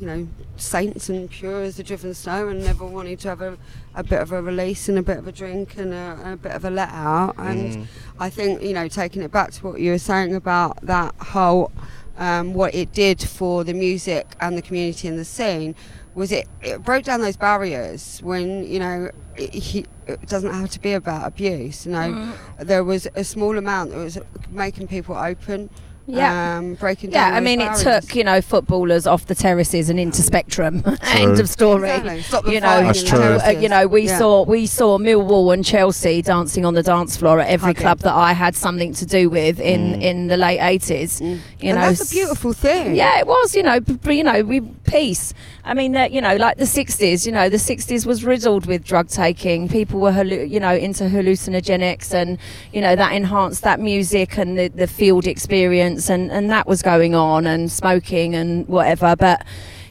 you 0.00 0.08
know, 0.08 0.26
saints 0.56 1.08
and 1.08 1.30
pure 1.30 1.62
as 1.62 1.76
the 1.76 1.82
driven 1.84 2.12
snow, 2.12 2.48
and 2.48 2.64
never 2.64 2.84
wanting 2.84 3.16
to 3.16 3.28
have 3.28 3.40
a, 3.40 3.56
a 3.94 4.02
bit 4.02 4.20
of 4.20 4.32
a 4.32 4.42
release 4.42 4.88
and 4.88 4.98
a 4.98 5.02
bit 5.02 5.16
of 5.18 5.28
a 5.28 5.32
drink 5.32 5.76
and 5.78 5.92
a, 5.92 6.18
and 6.24 6.32
a 6.34 6.36
bit 6.36 6.50
of 6.52 6.64
a 6.64 6.70
let 6.70 6.88
out. 6.88 7.36
And 7.38 7.60
Mm. 7.76 7.86
I 8.18 8.28
think 8.28 8.62
you 8.62 8.72
know, 8.72 8.88
taking 8.88 9.22
it 9.22 9.30
back 9.30 9.52
to 9.52 9.64
what 9.64 9.78
you 9.80 9.92
were 9.92 10.00
saying 10.00 10.34
about 10.34 10.84
that 10.84 11.14
whole 11.20 11.70
um, 12.18 12.54
what 12.54 12.74
it 12.74 12.92
did 12.92 13.20
for 13.22 13.64
the 13.64 13.74
music 13.74 14.26
and 14.40 14.56
the 14.56 14.62
community 14.62 15.08
and 15.08 15.18
the 15.18 15.24
scene 15.24 15.74
was 16.14 16.30
it, 16.30 16.46
it 16.60 16.82
broke 16.84 17.04
down 17.04 17.20
those 17.22 17.36
barriers 17.38 18.20
when 18.22 18.64
you 18.66 18.78
know 18.78 19.10
it, 19.36 19.54
he, 19.54 19.86
it 20.06 20.26
doesn't 20.28 20.52
have 20.52 20.68
to 20.70 20.80
be 20.80 20.92
about 20.92 21.26
abuse 21.26 21.86
you 21.86 21.92
know 21.92 21.98
Mm. 22.10 22.32
there 22.58 22.84
was 22.84 23.08
a 23.14 23.24
small 23.24 23.56
amount 23.56 23.90
that 23.92 23.96
was 23.98 24.18
making 24.50 24.88
people 24.88 25.16
open 25.16 25.70
Yeah. 26.06 26.58
um, 26.58 26.74
breaking 26.74 27.10
down 27.10 27.30
Yeah, 27.30 27.36
I 27.36 27.40
those 27.40 27.44
mean, 27.46 27.60
it 27.62 27.76
took 27.76 28.14
you 28.14 28.24
know 28.24 28.42
footballers 28.42 29.06
off 29.06 29.26
the 29.26 29.34
terraces 29.36 29.88
and 29.88 29.98
into 30.00 30.20
Spectrum. 30.20 30.82
End 31.02 31.38
of 31.38 31.48
story. 31.48 31.88
Exactly. 31.90 32.54
You 32.54 32.60
know, 32.60 32.82
That's 32.82 33.04
true. 33.04 33.20
uh, 33.46 33.50
you 33.50 33.68
know, 33.68 33.86
we 33.86 34.02
Yeah. 34.08 34.18
saw 34.18 34.42
we 34.42 34.66
saw 34.66 34.98
Millwall 34.98 35.54
and 35.54 35.64
Chelsea 35.64 36.20
dancing 36.20 36.64
on 36.66 36.74
the 36.74 36.82
dance 36.82 37.16
floor 37.16 37.38
at 37.38 37.48
every 37.48 37.68
Hugging. 37.68 37.82
club 37.82 37.98
that 38.00 38.14
I 38.14 38.32
had 38.32 38.56
something 38.56 38.92
to 38.94 39.06
do 39.06 39.30
with 39.30 39.60
in 39.60 39.94
Mm. 39.94 40.02
in 40.02 40.26
the 40.26 40.36
late 40.36 40.58
eighties. 40.60 41.20
Mm. 41.20 41.38
You 41.62 41.70
and 41.70 41.78
know, 41.78 41.88
that's 41.88 42.10
a 42.10 42.14
beautiful 42.14 42.52
thing 42.52 42.94
Yeah, 42.94 43.18
it 43.20 43.26
was. 43.26 43.54
You 43.54 43.62
know, 43.62 43.80
b- 43.80 44.16
you 44.16 44.24
know, 44.24 44.42
we 44.42 44.60
peace. 44.60 45.32
I 45.64 45.74
mean, 45.74 45.92
that 45.92 46.10
you 46.12 46.20
know, 46.20 46.36
like 46.36 46.56
the 46.58 46.64
'60s. 46.64 47.24
You 47.26 47.32
know, 47.32 47.48
the 47.48 47.56
'60s 47.58 48.04
was 48.06 48.24
riddled 48.24 48.66
with 48.66 48.84
drug 48.84 49.08
taking. 49.08 49.68
People 49.68 50.00
were, 50.00 50.10
hallu- 50.12 50.48
you 50.48 50.60
know, 50.60 50.74
into 50.74 51.04
hallucinogenics, 51.04 52.12
and 52.14 52.38
you 52.72 52.80
know 52.80 52.96
that 52.96 53.12
enhanced 53.12 53.62
that 53.62 53.80
music 53.80 54.38
and 54.38 54.58
the, 54.58 54.68
the 54.68 54.86
field 54.86 55.26
experience, 55.26 56.08
and 56.10 56.30
and 56.32 56.50
that 56.50 56.66
was 56.66 56.82
going 56.82 57.14
on, 57.14 57.46
and 57.46 57.70
smoking 57.70 58.34
and 58.34 58.66
whatever. 58.68 59.14
But 59.16 59.44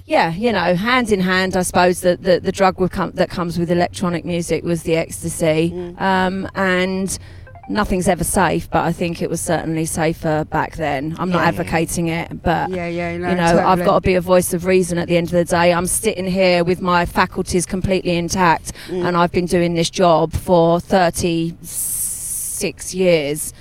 yeah, 0.06 0.34
you 0.34 0.51
know, 0.51 0.75
hand 0.75 1.12
in 1.12 1.22
hand, 1.22 1.56
I 1.56 1.62
suppose 1.62 2.01
that 2.01 2.24
the, 2.24 2.40
the 2.40 2.51
drug 2.51 2.80
would 2.82 2.92
come, 2.92 3.12
that 3.12 3.30
comes 3.30 3.58
with 3.58 3.72
electronic 3.72 4.25
music 4.25 4.63
was 4.63 4.84
the 4.84 4.96
ecstasy, 4.98 5.72
Mm. 5.74 6.01
um, 6.01 6.50
and 6.56 7.18
nothing's 7.72 8.08
ever 8.08 8.24
safe. 8.24 8.70
But 8.70 8.86
I 8.86 8.92
think 8.92 9.22
it 9.22 9.30
was 9.30 9.42
certainly 9.42 9.86
safer 9.86 10.46
back 10.46 10.75
then. 10.75 11.16
I'm 11.20 11.30
not 11.30 11.40
Yeah. 11.42 11.48
advocating 11.48 12.08
it, 12.08 12.42
but 12.44 12.70
yeah 12.70 12.88
yeah 12.88 13.18
no, 13.18 13.30
you 13.30 13.36
know, 13.36 13.63
I've 13.66 13.84
got 13.84 13.96
to 13.96 14.01
be 14.01 14.16
a 14.16 14.22
voice 14.22 14.54
of 14.54 14.66
reason 14.66 14.98
at 14.98 15.08
the 15.08 15.18
end 15.18 15.28
of 15.28 15.34
the 15.34 15.46
day. 15.46 15.74
I'm 15.74 15.88
sitting 15.88 16.28
here 16.28 16.63
with 16.63 16.82
my 16.82 17.06
faculties 17.06 17.66
completely 17.66 18.16
intact, 18.18 18.72
Mm. 18.90 19.06
and 19.08 19.18
I've 19.18 19.32
been 19.32 19.46
doing 19.46 19.74
this 19.75 19.90
job 19.90 20.34
for 20.34 20.80
36 20.80 22.94
years. 22.94 23.54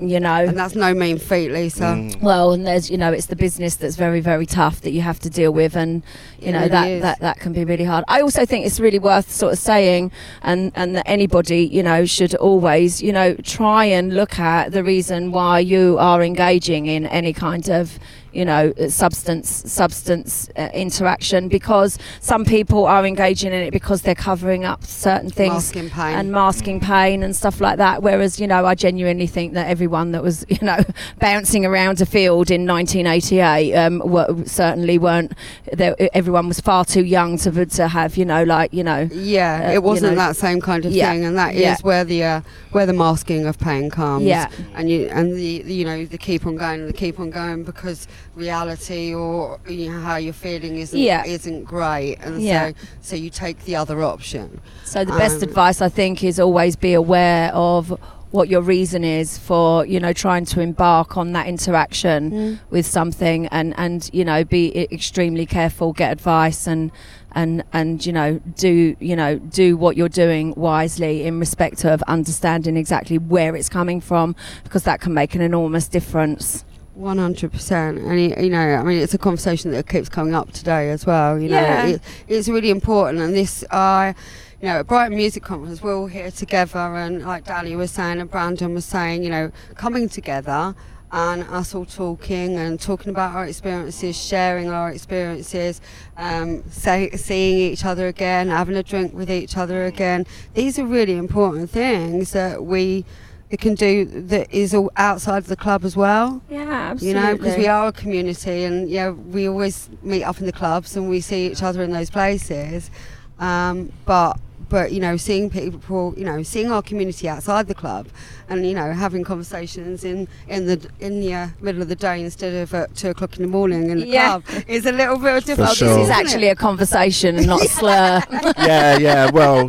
You 0.00 0.20
know, 0.20 0.34
and 0.34 0.56
that's 0.56 0.74
no 0.74 0.94
mean 0.94 1.18
feat 1.18 1.50
Lisa 1.50 1.82
Mm. 1.82 2.20
well, 2.22 2.52
and 2.52 2.66
there's 2.66 2.90
you 2.90 2.96
know, 2.96 3.12
it's 3.12 3.26
the 3.26 3.36
business 3.36 3.74
that's 3.76 3.96
very 3.96 4.20
very 4.20 4.46
tough 4.46 4.80
that 4.82 4.92
you 4.92 5.00
have 5.00 5.18
to 5.20 5.30
deal 5.30 5.52
with, 5.52 5.76
and 5.76 6.02
you 6.40 6.48
It 6.48 6.52
know 6.52 6.58
really 6.60 6.68
that, 6.70 6.88
is. 6.88 7.02
that 7.02 7.20
that 7.20 7.40
can 7.40 7.52
be 7.52 7.64
really 7.64 7.84
hard. 7.84 8.04
I 8.08 8.20
also 8.20 8.46
think 8.46 8.64
it's 8.64 8.78
really 8.80 8.98
worth 8.98 9.30
sort 9.30 9.52
of 9.52 9.58
saying, 9.58 10.12
and 10.42 10.72
and 10.76 10.96
that 10.96 11.04
anybody 11.08 11.66
you 11.66 11.82
know 11.82 12.04
should 12.06 12.34
always 12.36 13.02
you 13.02 13.12
know 13.12 13.34
try 13.42 13.84
and 13.84 14.14
look 14.14 14.38
at 14.38 14.72
the 14.72 14.84
reason 14.84 15.32
why 15.32 15.58
you 15.58 15.96
are 15.98 16.22
engaging 16.22 16.86
in 16.86 17.06
any 17.06 17.32
kind 17.32 17.68
of 17.68 17.98
you 18.32 18.44
know 18.44 18.72
substance 18.88 19.48
substance 19.70 20.48
uh, 20.56 20.68
interaction 20.74 21.48
because 21.48 21.98
some 22.20 22.44
people 22.44 22.86
are 22.86 23.06
engaging 23.06 23.52
in 23.52 23.60
it 23.60 23.70
because 23.72 24.02
they're 24.02 24.14
covering 24.14 24.64
up 24.64 24.84
certain 24.84 25.30
things 25.30 25.74
masking 25.74 25.90
and 25.98 26.32
masking 26.32 26.80
pain 26.80 27.22
and 27.22 27.34
stuff 27.36 27.60
like 27.60 27.78
that. 27.78 28.02
Whereas, 28.02 28.40
you 28.40 28.46
know, 28.46 28.64
I 28.66 28.74
genuinely 28.74 29.26
think 29.26 29.54
that 29.54 29.66
everyone 29.68 30.12
that 30.12 30.22
was, 30.22 30.44
you 30.48 30.58
know, 30.62 30.78
bouncing 31.18 31.64
around 31.66 32.00
a 32.00 32.06
field 32.06 32.50
in 32.50 32.66
1988 32.66 33.74
um, 33.74 33.98
were, 34.04 34.44
certainly 34.46 34.98
weren't. 34.98 35.32
There, 35.72 35.94
everyone 36.14 36.48
was 36.48 36.60
far 36.60 36.84
too 36.84 37.04
young 37.04 37.38
to 37.38 37.66
to 37.66 37.88
have, 37.88 38.16
you 38.16 38.24
know, 38.24 38.42
like 38.44 38.72
you 38.72 38.84
know. 38.84 39.08
Yeah, 39.12 39.68
uh, 39.68 39.72
it 39.72 39.82
wasn't 39.82 40.12
you 40.12 40.16
know- 40.16 40.28
that 40.28 40.36
same 40.36 40.60
kind 40.60 40.84
of 40.84 40.92
Yeah, 40.92 41.10
thing, 41.10 41.24
and 41.24 41.36
that 41.38 41.54
is 41.54 41.60
yeah. 41.60 41.76
where 41.82 42.04
the 42.04 42.24
uh, 42.24 42.40
where 42.72 42.86
the 42.86 42.92
masking 42.92 43.46
of 43.46 43.58
pain 43.58 43.90
comes. 43.90 44.24
Yeah. 44.24 44.48
and 44.74 44.88
you 44.90 45.06
and 45.08 45.34
the, 45.34 45.62
the 45.62 45.74
you 45.74 45.84
know 45.84 46.04
the 46.04 46.18
keep 46.18 46.46
on 46.46 46.56
going, 46.56 46.86
the 46.86 46.92
keep 46.92 47.18
on 47.20 47.30
going 47.30 47.64
because 47.64 48.06
reality 48.34 49.14
or 49.14 49.58
you 49.68 49.90
know, 49.90 50.00
how 50.00 50.16
you're 50.16 50.32
feeling 50.32 50.76
isn't 50.76 50.98
Yeah. 50.98 51.24
isn't 51.24 51.64
great, 51.64 52.16
and 52.22 52.40
Yeah. 52.42 52.68
so 52.68 52.74
so 53.00 53.16
you 53.16 53.30
take 53.30 53.64
the 53.64 53.76
other 53.76 54.02
option. 54.02 54.60
So 54.84 55.04
the 55.04 55.12
best 55.12 55.36
Um, 55.42 55.48
advice 55.48 55.80
I 55.82 55.88
think 55.88 56.22
is 56.24 56.38
always 56.40 56.76
be 56.76 56.94
aware 56.94 57.50
of 57.54 57.98
what 58.30 58.48
your 58.48 58.62
reason 58.62 59.04
is 59.04 59.36
for 59.36 59.84
you 59.84 60.00
know 60.00 60.12
trying 60.14 60.46
to 60.46 60.60
embark 60.60 61.18
on 61.18 61.32
that 61.32 61.46
interaction 61.46 62.58
with 62.70 62.86
something 62.86 63.46
and 63.48 63.74
and 63.76 64.08
you 64.14 64.24
know 64.24 64.42
be 64.42 64.88
extremely 64.90 65.44
careful 65.44 65.92
get 65.92 66.10
advice 66.10 66.66
and 66.66 66.90
and 67.34 67.62
and 67.74 68.06
you 68.06 68.12
know 68.12 68.40
do 68.56 68.96
you 69.00 69.14
know 69.14 69.36
do 69.38 69.76
what 69.76 69.98
you're 69.98 70.08
doing 70.08 70.54
wisely 70.56 71.24
in 71.24 71.38
respect 71.38 71.84
of 71.84 72.02
understanding 72.04 72.74
exactly 72.78 73.18
where 73.18 73.54
it's 73.54 73.68
coming 73.68 74.00
from 74.00 74.34
because 74.64 74.84
that 74.84 74.98
can 74.98 75.12
make 75.12 75.34
an 75.34 75.42
enormous 75.42 75.86
difference 75.86 76.64
One 76.94 77.16
hundred 77.16 77.52
percent, 77.52 77.98
and 77.98 78.20
you 78.20 78.50
know, 78.50 78.74
I 78.74 78.82
mean, 78.82 78.98
it's 78.98 79.14
a 79.14 79.18
conversation 79.18 79.70
that 79.70 79.88
keeps 79.88 80.10
coming 80.10 80.34
up 80.34 80.52
today 80.52 80.90
as 80.90 81.06
well. 81.06 81.38
You 81.38 81.48
know, 81.48 81.56
Yeah. 81.56 81.86
it, 81.86 82.02
it's 82.28 82.48
really 82.50 82.68
important, 82.68 83.18
and 83.22 83.34
this, 83.34 83.64
I, 83.70 84.14
you 84.60 84.68
know, 84.68 84.80
at 84.80 84.88
Brighton 84.88 85.16
Music 85.16 85.42
Conference, 85.42 85.82
we're 85.82 85.96
all 85.96 86.06
here 86.06 86.30
together, 86.30 86.78
and 86.78 87.22
like 87.24 87.44
Danny 87.46 87.74
was 87.76 87.92
saying, 87.92 88.20
and 88.20 88.30
Brandon 88.30 88.74
was 88.74 88.84
saying, 88.84 89.22
you 89.22 89.30
know, 89.30 89.50
coming 89.74 90.06
together 90.10 90.74
and 91.10 91.44
us 91.44 91.74
all 91.74 91.86
talking 91.86 92.56
and 92.56 92.78
talking 92.78 93.08
about 93.08 93.34
our 93.34 93.46
experiences, 93.46 94.14
sharing 94.22 94.68
our 94.68 94.90
experiences, 94.90 95.80
um, 96.18 96.62
say, 96.70 97.10
seeing 97.12 97.72
each 97.72 97.86
other 97.86 98.06
again, 98.06 98.48
having 98.48 98.76
a 98.76 98.82
drink 98.82 99.14
with 99.14 99.30
each 99.30 99.56
other 99.56 99.86
again. 99.86 100.26
These 100.52 100.78
are 100.78 100.84
really 100.84 101.16
important 101.16 101.70
things 101.70 102.32
that 102.32 102.64
we. 102.64 103.06
It 103.52 103.60
can 103.60 103.74
do 103.74 104.04
that 104.32 104.46
is 104.50 104.74
all 104.74 104.90
outside 104.96 105.38
of 105.38 105.46
the 105.46 105.56
club 105.56 105.84
as 105.84 105.94
well 105.94 106.42
yeah 106.48 106.62
absolutely. 106.92 107.20
you 107.20 107.26
know, 107.26 107.36
because 107.36 107.56
we 107.56 107.66
are 107.66 107.88
a 107.88 107.92
community, 107.92 108.64
and 108.64 108.88
yeah, 108.88 109.10
we 109.10 109.48
always 109.48 109.88
meet 110.02 110.24
up 110.24 110.40
in 110.40 110.46
the 110.46 110.52
clubs 110.52 110.96
and 110.96 111.08
we 111.08 111.20
see 111.20 111.46
each 111.50 111.62
other 111.62 111.82
in 111.82 111.92
those 111.92 112.10
places. 112.10 112.90
Um, 113.38 113.92
but 114.06 114.38
but 114.68 114.90
you 114.92 115.00
know, 115.00 115.18
seeing 115.18 115.50
people, 115.50 116.14
you 116.16 116.24
know, 116.24 116.42
seeing 116.42 116.72
our 116.72 116.80
community 116.80 117.28
outside 117.28 117.66
the 117.66 117.74
club, 117.74 118.06
and 118.48 118.66
you 118.66 118.74
know, 118.74 118.92
having 118.92 119.22
conversations 119.22 120.02
in 120.04 120.28
in 120.48 120.66
the 120.66 120.88
in 120.98 121.20
the 121.20 121.34
uh, 121.34 121.48
middle 121.60 121.82
of 121.82 121.88
the 121.88 121.96
day 121.96 122.22
instead 122.22 122.54
of 122.54 122.72
at 122.72 122.94
two 122.96 123.10
o'clock 123.10 123.36
in 123.36 123.42
the 123.42 123.48
morning 123.48 123.90
in 123.90 123.98
the 124.00 124.06
Yeah. 124.06 124.40
club 124.40 124.64
is 124.66 124.86
a 124.86 124.92
little 124.92 125.18
bit 125.18 125.44
difficult. 125.44 125.76
sure. 125.76 125.88
this 125.88 126.04
is 126.04 126.10
actually 126.10 126.48
a 126.48 126.54
conversation 126.56 127.36
and 127.36 127.46
not 127.46 127.62
a 127.62 127.68
slur 127.78 128.22
yeah, 128.58 128.96
yeah. 128.98 129.30
Well, 129.30 129.68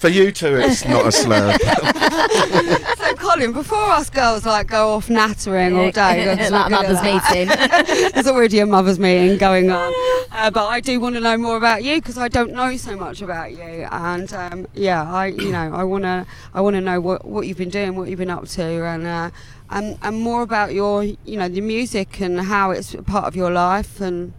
for 0.00 0.08
you 0.08 0.32
two, 0.32 0.56
it's 0.56 0.84
not 0.86 1.06
a 1.06 1.12
slur. 1.12 1.56
Colin, 3.38 3.52
before 3.52 3.90
us 3.90 4.10
girls 4.10 4.44
like 4.44 4.66
go 4.66 4.94
off 4.94 5.08
nattering 5.08 5.76
all 5.76 5.92
day, 5.92 6.26
we're 6.40 6.46
a 6.48 6.70
mother's 6.70 7.00
that. 7.00 7.30
meeting 7.30 8.10
There's 8.12 8.26
already 8.26 8.58
a 8.58 8.66
mother's 8.66 8.98
meeting 8.98 9.38
going 9.38 9.70
on. 9.70 9.92
Uh, 10.30 10.50
but 10.50 10.66
I 10.66 10.78
do 10.80 11.00
want 11.00 11.14
to 11.14 11.20
know 11.20 11.36
more 11.38 11.56
about 11.56 11.82
you 11.82 11.96
because 11.96 12.18
I 12.18 12.28
don't 12.28 12.52
know 12.52 12.76
so 12.76 12.94
much 12.96 13.22
about 13.22 13.52
you. 13.52 13.88
And 13.90 14.30
um, 14.34 14.68
yeah, 14.74 15.02
I 15.10 15.28
you 15.28 15.50
know 15.50 15.72
I 15.72 15.82
want 15.84 16.04
to 16.04 16.26
I 16.52 16.60
want 16.60 16.74
to 16.74 16.80
know 16.82 17.00
what, 17.00 17.24
what 17.24 17.46
you've 17.46 17.56
been 17.56 17.70
doing, 17.70 17.96
what 17.96 18.08
you've 18.08 18.18
been 18.18 18.30
up 18.30 18.46
to, 18.48 18.62
and 18.62 19.06
uh, 19.06 19.30
and 19.70 19.98
and 20.02 20.20
more 20.20 20.42
about 20.42 20.74
your 20.74 21.02
you 21.02 21.16
know 21.24 21.48
the 21.48 21.62
music 21.62 22.20
and 22.20 22.42
how 22.42 22.70
it's 22.72 22.94
part 23.06 23.24
of 23.24 23.34
your 23.34 23.50
life 23.50 24.00
and 24.00 24.34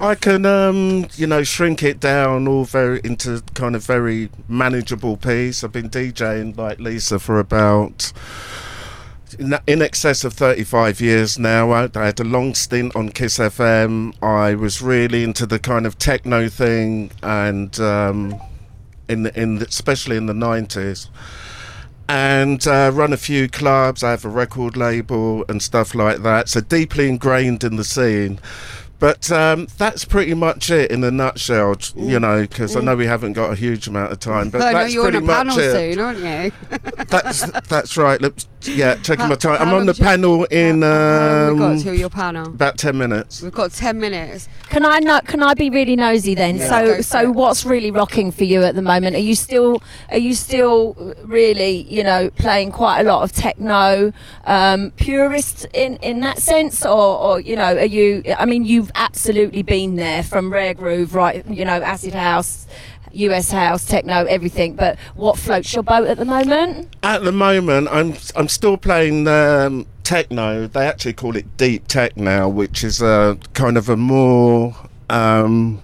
I 0.00 0.14
can, 0.14 0.46
um, 0.46 1.08
you 1.16 1.26
know, 1.26 1.42
shrink 1.42 1.82
it 1.82 2.00
down 2.00 2.48
all 2.48 2.64
very 2.64 3.02
into 3.04 3.42
kind 3.52 3.76
of 3.76 3.84
very 3.84 4.30
manageable 4.48 5.18
piece. 5.18 5.62
I've 5.62 5.72
been 5.72 5.90
DJing 5.90 6.56
like 6.56 6.80
Lisa 6.80 7.18
for 7.18 7.38
about 7.38 8.10
in, 9.38 9.82
excess 9.82 10.24
of 10.24 10.32
35 10.32 11.02
years 11.02 11.38
now. 11.38 11.70
I, 11.72 11.82
had 11.94 12.18
a 12.18 12.24
long 12.24 12.54
stint 12.54 12.96
on 12.96 13.10
Kiss 13.10 13.38
FM. 13.38 14.14
I 14.22 14.54
was 14.54 14.80
really 14.80 15.22
into 15.22 15.44
the 15.44 15.58
kind 15.58 15.86
of 15.86 15.98
techno 15.98 16.48
thing, 16.48 17.10
and 17.22 17.78
um, 17.78 18.40
in 19.06 19.26
in 19.26 19.58
the, 19.58 19.66
especially 19.66 20.16
in 20.16 20.24
the 20.24 20.32
90s. 20.32 21.10
And 22.08 22.66
uh, 22.66 22.90
run 22.92 23.12
a 23.12 23.18
few 23.18 23.48
clubs. 23.48 24.02
I 24.02 24.10
have 24.10 24.24
a 24.24 24.30
record 24.30 24.76
label 24.76 25.44
and 25.48 25.62
stuff 25.62 25.94
like 25.94 26.22
that. 26.22 26.48
So 26.48 26.60
deeply 26.60 27.08
ingrained 27.08 27.62
in 27.62 27.76
the 27.76 27.84
scene. 27.84 28.40
But 29.00 29.32
um, 29.32 29.66
that's 29.78 30.04
pretty 30.04 30.34
much 30.34 30.70
it 30.70 30.90
in 30.90 31.02
a 31.02 31.10
nutshell, 31.10 31.76
you 31.96 32.20
know, 32.20 32.42
because 32.42 32.76
I 32.76 32.80
know 32.80 32.94
we 32.94 33.06
haven't 33.06 33.32
got 33.32 33.50
a 33.50 33.56
huge 33.56 33.88
amount 33.88 34.12
of 34.12 34.20
time. 34.20 34.50
But 34.50 34.60
I 34.60 34.72
know 34.72 34.78
that's 34.80 34.94
you're 34.94 35.06
on 35.06 35.14
a 35.16 35.20
much 35.22 35.36
panel 35.48 35.58
it. 35.58 35.72
soon, 35.94 35.98
aren't 36.04 36.18
you? 36.18 36.52
That's 37.10 37.50
that's 37.68 37.96
right. 37.96 38.20
Look, 38.20 38.36
yeah, 38.62 38.94
taking 38.94 39.22
How- 39.24 39.30
my 39.30 39.34
time. 39.34 39.60
I'm 39.60 39.74
on 39.74 39.86
the 39.86 39.94
you- 39.94 40.04
panel 40.04 40.44
in 40.44 40.82
How 40.82 41.48
long 41.48 41.48
have 41.48 41.58
got 41.58 41.70
um, 41.72 41.82
till 41.82 41.94
your 41.94 42.10
panel? 42.10 42.46
about 42.46 42.78
ten 42.78 42.96
minutes. 42.98 43.42
We've 43.42 43.50
got 43.52 43.72
ten 43.72 43.98
minutes. 43.98 44.48
Can 44.68 44.84
I 44.84 45.00
know, 45.00 45.18
can 45.24 45.42
I 45.42 45.54
be 45.54 45.70
really 45.70 45.96
nosy 45.96 46.34
then? 46.36 46.58
Yeah. 46.58 46.68
So 46.68 47.00
so 47.00 47.30
what's 47.32 47.64
really 47.64 47.90
rocking 47.90 48.30
for 48.30 48.44
you 48.44 48.62
at 48.62 48.74
the 48.76 48.82
moment? 48.82 49.16
Are 49.16 49.20
you 49.20 49.34
still 49.34 49.82
are 50.10 50.18
you 50.18 50.34
still 50.34 50.94
really 51.24 51.82
you 51.88 52.04
know 52.04 52.30
playing 52.36 52.70
quite 52.70 53.00
a 53.00 53.04
lot 53.04 53.22
of 53.22 53.32
techno 53.32 54.12
um, 54.44 54.92
purist 54.92 55.66
in 55.74 55.96
in 55.96 56.20
that 56.20 56.38
sense, 56.38 56.84
or, 56.84 57.18
or 57.18 57.40
you 57.40 57.56
know 57.56 57.76
are 57.76 57.84
you? 57.84 58.22
I 58.38 58.44
mean 58.44 58.64
you've 58.64 58.89
absolutely 58.94 59.62
been 59.62 59.96
there 59.96 60.22
from 60.22 60.52
rare 60.52 60.74
groove, 60.74 61.14
right? 61.14 61.46
You 61.48 61.64
know 61.64 61.80
acid 61.82 62.14
house. 62.14 62.66
US 63.12 63.50
house, 63.50 63.86
techno, 63.86 64.24
everything. 64.26 64.76
But 64.76 64.96
what 65.16 65.36
floats 65.36 65.74
your 65.74 65.82
boat 65.82 66.06
at 66.06 66.16
the 66.16 66.24
moment? 66.24 66.94
At 67.02 67.24
the 67.24 67.32
moment, 67.32 67.88
I'm 67.90 68.14
I'm 68.36 68.48
still 68.48 68.76
playing 68.76 69.26
um, 69.26 69.86
techno. 70.04 70.66
They 70.66 70.86
actually 70.86 71.14
call 71.14 71.36
it 71.36 71.56
deep 71.56 71.88
tech 71.88 72.16
now, 72.16 72.48
which 72.48 72.84
is 72.84 73.02
a 73.02 73.36
kind 73.54 73.76
of 73.76 73.88
a 73.88 73.96
more 73.96 74.76
um, 75.08 75.82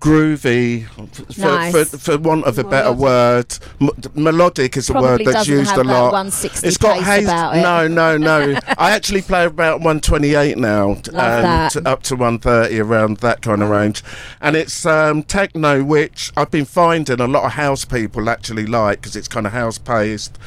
groovy, 0.00 0.86
for, 1.32 1.40
Nice. 1.40 1.90
for, 1.90 1.98
for 1.98 2.18
want 2.18 2.44
of 2.44 2.58
a 2.58 2.64
better 2.64 2.92
word. 2.92 3.56
M- 3.80 3.90
melodic 4.14 4.76
is 4.76 4.88
a 4.90 4.94
word 4.94 5.22
that's 5.24 5.48
used 5.48 5.72
a 5.72 5.82
lot. 5.84 6.12
160 6.12 6.66
It's 6.66 6.76
got 6.76 7.02
haze. 7.02 7.24
it. 7.28 7.62
No, 7.62 7.88
no, 7.88 8.16
no. 8.16 8.58
I 8.78 8.92
actually 8.92 9.22
play 9.22 9.44
about 9.46 9.80
128 9.80 10.56
now, 10.58 10.88
Love 10.88 11.04
that. 11.12 11.76
up 11.86 12.02
to 12.04 12.14
130 12.16 12.78
around 12.80 13.16
that 13.18 13.42
kind 13.42 13.62
of 13.62 13.70
range, 13.70 14.02
and 14.40 14.56
it's 14.56 14.86
um, 14.86 15.22
techno, 15.22 15.82
which 15.82 16.32
I've 16.36 16.50
been 16.50 16.64
finding 16.64 17.20
a 17.20 17.26
lot 17.26 17.44
of 17.44 17.52
house 17.52 17.84
people 17.84 18.28
actually 18.30 18.66
like 18.66 19.00
because 19.00 19.16
it's 19.16 19.28
kind 19.28 19.46
of 19.46 19.52
house 19.52 19.78
paced. 19.78 20.38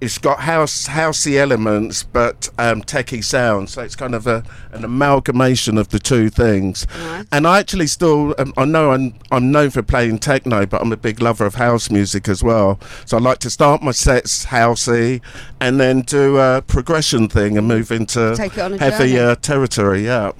It's 0.00 0.16
got 0.16 0.40
house 0.40 0.86
housey 0.86 1.38
elements, 1.38 2.04
but 2.04 2.48
um, 2.56 2.82
techie 2.82 3.24
sound. 3.24 3.68
So 3.68 3.82
it's 3.82 3.96
kind 3.96 4.14
of 4.14 4.28
a, 4.28 4.44
an 4.72 4.84
amalgamation 4.84 5.76
of 5.76 5.88
the 5.88 5.98
two 5.98 6.30
things. 6.30 6.86
And 7.32 7.46
I 7.48 7.58
actually 7.58 7.88
still, 7.88 8.34
um, 8.38 8.54
I 8.56 8.64
know 8.64 8.92
I'm, 8.92 9.14
I'm 9.32 9.50
known 9.50 9.70
for 9.70 9.82
playing 9.82 10.20
techno, 10.20 10.66
but 10.66 10.80
I'm 10.80 10.92
a 10.92 10.96
big 10.96 11.20
lover 11.20 11.46
of 11.46 11.56
house 11.56 11.90
music 11.90 12.28
as 12.28 12.44
well. 12.44 12.78
So 13.06 13.16
I 13.16 13.20
like 13.20 13.38
to 13.40 13.50
start 13.50 13.82
my 13.82 13.90
sets 13.90 14.46
housey 14.46 15.20
and 15.60 15.80
then 15.80 16.02
do 16.02 16.38
a 16.38 16.62
progression 16.62 17.28
thing 17.28 17.58
and 17.58 17.66
move 17.66 17.90
into 17.90 18.36
Take 18.36 18.56
it 18.56 18.60
on 18.60 18.74
a 18.74 18.78
heavier 18.78 19.34
territory. 19.34 20.04
Yeah. 20.04 20.30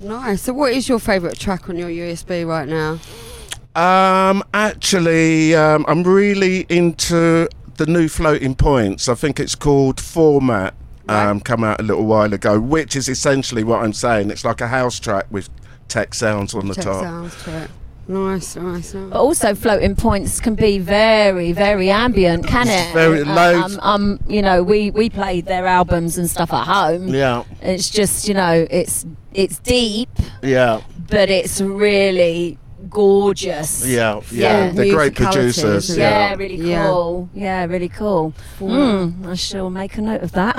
Nice. 0.00 0.42
So, 0.42 0.54
what 0.54 0.72
is 0.72 0.88
your 0.88 0.98
favourite 0.98 1.38
track 1.38 1.68
on 1.68 1.76
your 1.76 1.88
USB 1.88 2.46
right 2.46 2.66
now? 2.66 2.98
Um, 3.76 4.42
actually, 4.54 5.54
um, 5.54 5.84
I'm 5.86 6.02
really 6.02 6.66
into 6.68 7.48
the 7.80 7.86
new 7.90 8.08
floating 8.08 8.54
points. 8.54 9.08
I 9.08 9.14
think 9.14 9.40
it's 9.40 9.54
called 9.54 10.00
Format. 10.00 10.74
Um, 11.08 11.40
come 11.40 11.64
out 11.64 11.80
a 11.80 11.82
little 11.82 12.04
while 12.04 12.32
ago, 12.32 12.60
which 12.60 12.94
is 12.94 13.08
essentially 13.08 13.64
what 13.64 13.82
I'm 13.82 13.92
saying. 13.94 14.30
It's 14.30 14.44
like 14.44 14.60
a 14.60 14.68
house 14.68 15.00
track 15.00 15.26
with 15.30 15.48
tech 15.88 16.14
sounds 16.14 16.54
on 16.54 16.68
the 16.68 16.74
Check 16.74 16.84
top. 16.84 17.02
sounds 17.02 17.42
to 17.44 17.62
it. 17.64 17.70
Nice, 18.06 18.54
nice, 18.54 18.94
nice. 18.94 19.10
But 19.10 19.18
also, 19.18 19.54
floating 19.56 19.96
points 19.96 20.38
can 20.40 20.54
be 20.54 20.78
very, 20.78 21.50
very 21.52 21.90
ambient, 21.90 22.46
can 22.46 22.68
it? 22.68 22.92
Very 22.92 23.24
loads. 23.24 23.74
Um, 23.78 23.80
um, 23.82 24.20
you 24.28 24.40
know, 24.42 24.62
we 24.62 24.92
we 24.92 25.10
played 25.10 25.46
their 25.46 25.66
albums 25.66 26.16
and 26.16 26.30
stuff 26.30 26.52
at 26.52 26.64
home. 26.64 27.08
Yeah, 27.08 27.42
It's 27.60 27.90
just, 27.90 28.28
you 28.28 28.34
know, 28.34 28.66
it's 28.70 29.04
it's 29.32 29.58
deep, 29.58 30.10
yeah, 30.42 30.80
but 31.08 31.28
it's 31.28 31.60
really 31.60 32.56
gorgeous. 32.88 33.84
yeah, 33.86 34.20
yeah. 34.30 34.66
Yeah. 34.66 34.72
They're 34.72 34.94
great 34.94 35.14
producers. 35.14 35.96
Yeah, 35.96 36.30
Yeah. 36.30 36.34
really 36.36 36.56
Yeah. 36.56 36.86
cool. 36.86 37.28
Yeah, 37.34 37.64
really 37.66 37.88
cool. 37.88 38.32
Mm, 38.58 39.26
I 39.26 39.34
shall 39.34 39.70
make 39.70 39.96
a 39.98 40.02
note 40.02 40.22
of 40.22 40.32
that. 40.32 40.56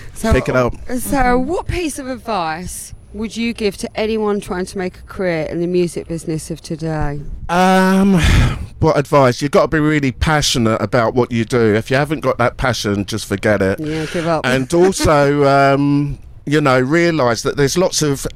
So, 0.16 0.32
Pick 0.32 0.48
it 0.48 0.56
up. 0.56 0.74
So, 0.98 1.38
what 1.38 1.66
piece 1.68 1.98
of 1.98 2.08
advice 2.08 2.94
would 3.12 3.36
you 3.36 3.52
give 3.52 3.76
to 3.76 4.00
anyone 4.00 4.40
trying 4.40 4.64
to 4.64 4.78
make 4.78 4.96
a 4.98 5.02
career 5.02 5.42
in 5.44 5.60
the 5.60 5.66
music 5.66 6.08
business 6.08 6.50
of 6.50 6.62
today? 6.62 7.20
Um, 7.50 8.14
what 8.80 8.96
advice? 8.98 9.42
You've 9.42 9.50
got 9.50 9.62
to 9.62 9.68
be 9.68 9.78
really 9.78 10.12
passionate 10.12 10.80
about 10.80 11.12
what 11.14 11.30
you 11.32 11.44
do. 11.44 11.74
If 11.74 11.90
you 11.90 11.98
haven't 11.98 12.20
got 12.20 12.38
that 12.38 12.56
passion, 12.56 13.04
just 13.04 13.26
forget 13.26 13.60
it. 13.60 13.78
Yeah, 13.78 14.06
give 14.06 14.26
up. 14.26 14.46
and 14.46 14.72
also 14.72 15.44
um, 15.74 16.18
you 16.46 16.62
know 16.62 16.80
realize 16.80 17.42
that 17.42 17.58
there's 17.58 17.76
lots 17.76 18.00
of 18.00 18.26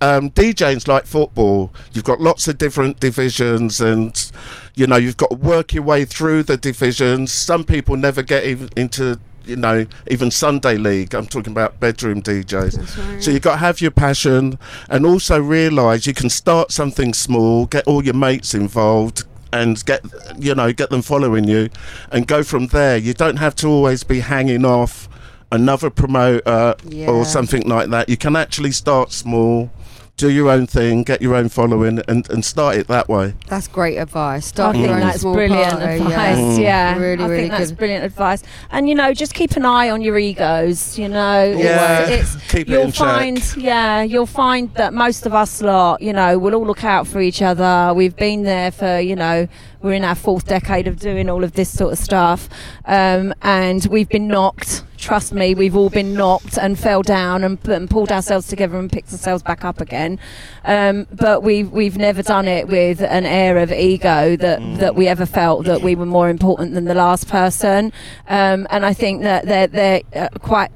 um, 0.00 0.30
DJs 0.30 0.88
like 0.88 1.06
football. 1.06 1.72
You've 1.92 2.04
got 2.04 2.20
lots 2.20 2.48
of 2.48 2.58
different 2.58 3.00
divisions, 3.00 3.80
and 3.80 4.30
you 4.74 4.86
know 4.86 4.96
you've 4.96 5.16
got 5.16 5.30
to 5.30 5.36
work 5.36 5.72
your 5.74 5.82
way 5.82 6.04
through 6.04 6.42
the 6.44 6.56
divisions. 6.56 7.32
Some 7.32 7.64
people 7.64 7.96
never 7.96 8.22
get 8.22 8.44
even 8.44 8.68
into 8.76 9.18
you 9.44 9.56
know 9.56 9.86
even 10.08 10.30
Sunday 10.30 10.76
league. 10.76 11.14
I'm 11.14 11.26
talking 11.26 11.52
about 11.52 11.78
bedroom 11.80 12.22
DJs. 12.22 12.78
Right. 13.12 13.22
So 13.22 13.30
you've 13.30 13.42
got 13.42 13.52
to 13.52 13.58
have 13.58 13.80
your 13.80 13.90
passion, 13.90 14.58
and 14.88 15.04
also 15.06 15.40
realise 15.40 16.06
you 16.06 16.14
can 16.14 16.30
start 16.30 16.72
something 16.72 17.12
small, 17.14 17.66
get 17.66 17.86
all 17.86 18.04
your 18.04 18.14
mates 18.14 18.54
involved. 18.54 19.24
And 19.52 19.84
get 19.84 20.04
you 20.36 20.52
know 20.56 20.72
get 20.72 20.90
them 20.90 21.00
following 21.02 21.44
you, 21.46 21.68
and 22.10 22.26
go 22.26 22.42
from 22.42 22.66
there. 22.68 22.96
You 22.96 23.14
don't 23.14 23.36
have 23.36 23.54
to 23.56 23.68
always 23.68 24.02
be 24.02 24.18
hanging 24.18 24.64
off 24.64 25.08
another 25.52 25.90
promoter 25.90 26.74
Yeah. 26.88 27.06
or 27.06 27.24
something 27.24 27.62
like 27.68 27.88
that. 27.90 28.08
You 28.08 28.16
can 28.16 28.34
actually 28.34 28.72
start 28.72 29.12
small, 29.12 29.70
do 30.16 30.30
your 30.30 30.48
own 30.48 30.66
thing, 30.66 31.02
get 31.02 31.20
your 31.20 31.34
own 31.34 31.48
following, 31.48 32.00
and, 32.06 32.30
and 32.30 32.44
start 32.44 32.76
it 32.76 32.86
that 32.86 33.08
way. 33.08 33.34
That's 33.48 33.66
great 33.66 33.96
advice. 33.96 34.46
I 34.46 34.48
Start 34.48 34.72
think 34.76 34.86
your 34.86 34.94
own 34.94 35.00
that's 35.00 35.20
small 35.22 35.34
brilliant 35.34 35.72
party, 35.72 35.84
advice. 35.96 36.08
yeah. 36.10 36.36
Mm. 36.36 36.60
Yeah, 36.62 36.96
Really, 36.98 37.24
I 37.24 37.26
really 37.26 37.42
think 37.42 37.50
that's 37.52 37.70
good. 37.70 37.78
brilliant 37.78 38.04
advice. 38.04 38.42
And 38.70 38.88
you 38.88 38.94
know, 38.94 39.12
just 39.12 39.34
keep 39.34 39.52
an 39.56 39.64
eye 39.64 39.90
on 39.90 40.02
your 40.02 40.16
egos. 40.16 40.96
You 40.98 41.08
know, 41.08 41.42
Yeah, 41.56 42.06
it's, 42.08 42.36
it's 42.36 42.48
keep 42.50 42.68
it 42.68 42.72
you'll 42.72 42.82
in 42.82 42.92
check. 42.92 43.06
find, 43.08 43.56
yeah, 43.56 44.02
you'll 44.02 44.26
find 44.26 44.72
that 44.74 44.94
most 44.94 45.26
of 45.26 45.34
us 45.34 45.60
lot, 45.60 46.00
you 46.00 46.12
know, 46.12 46.38
we'll 46.38 46.54
all 46.54 46.66
look 46.66 46.84
out 46.84 47.08
for 47.08 47.20
each 47.20 47.42
other. 47.42 47.92
We've 47.94 48.14
been 48.16 48.44
there 48.44 48.70
for, 48.70 49.00
you 49.00 49.16
know, 49.16 49.48
we're 49.84 49.92
in 49.92 50.02
our 50.02 50.14
fourth 50.14 50.46
decade 50.46 50.88
of 50.88 50.98
doing 50.98 51.28
all 51.28 51.44
of 51.44 51.52
this 51.52 51.68
sort 51.68 51.92
of 51.92 51.98
stuff, 51.98 52.48
um, 52.86 53.34
and 53.42 53.86
we've 53.86 54.08
been 54.08 54.26
knocked. 54.26 54.82
Trust 54.96 55.34
me, 55.34 55.54
we've 55.54 55.76
all 55.76 55.90
been 55.90 56.14
knocked 56.14 56.56
and 56.56 56.78
fell 56.78 57.02
down 57.02 57.44
and, 57.44 57.58
and 57.68 57.90
pulled 57.90 58.10
ourselves 58.10 58.48
together 58.48 58.78
and 58.78 58.90
picked 58.90 59.12
ourselves 59.12 59.42
back 59.42 59.62
up 59.62 59.82
again. 59.82 60.18
Um, 60.64 61.06
but 61.12 61.42
we've 61.42 61.70
we've 61.70 61.98
never 61.98 62.22
done 62.22 62.48
it 62.48 62.68
with 62.68 63.02
an 63.02 63.26
air 63.26 63.58
of 63.58 63.70
ego 63.70 64.36
that 64.36 64.78
that 64.78 64.94
we 64.94 65.06
ever 65.06 65.26
felt 65.26 65.66
that 65.66 65.82
we 65.82 65.94
were 65.94 66.06
more 66.06 66.30
important 66.30 66.72
than 66.72 66.86
the 66.86 66.94
last 66.94 67.28
person. 67.28 67.92
Um, 68.26 68.66
and 68.70 68.86
I 68.86 68.94
think 68.94 69.22
that 69.22 69.44
they're 69.44 69.66
they're 69.66 70.00
uh, 70.16 70.28
quite. 70.38 70.70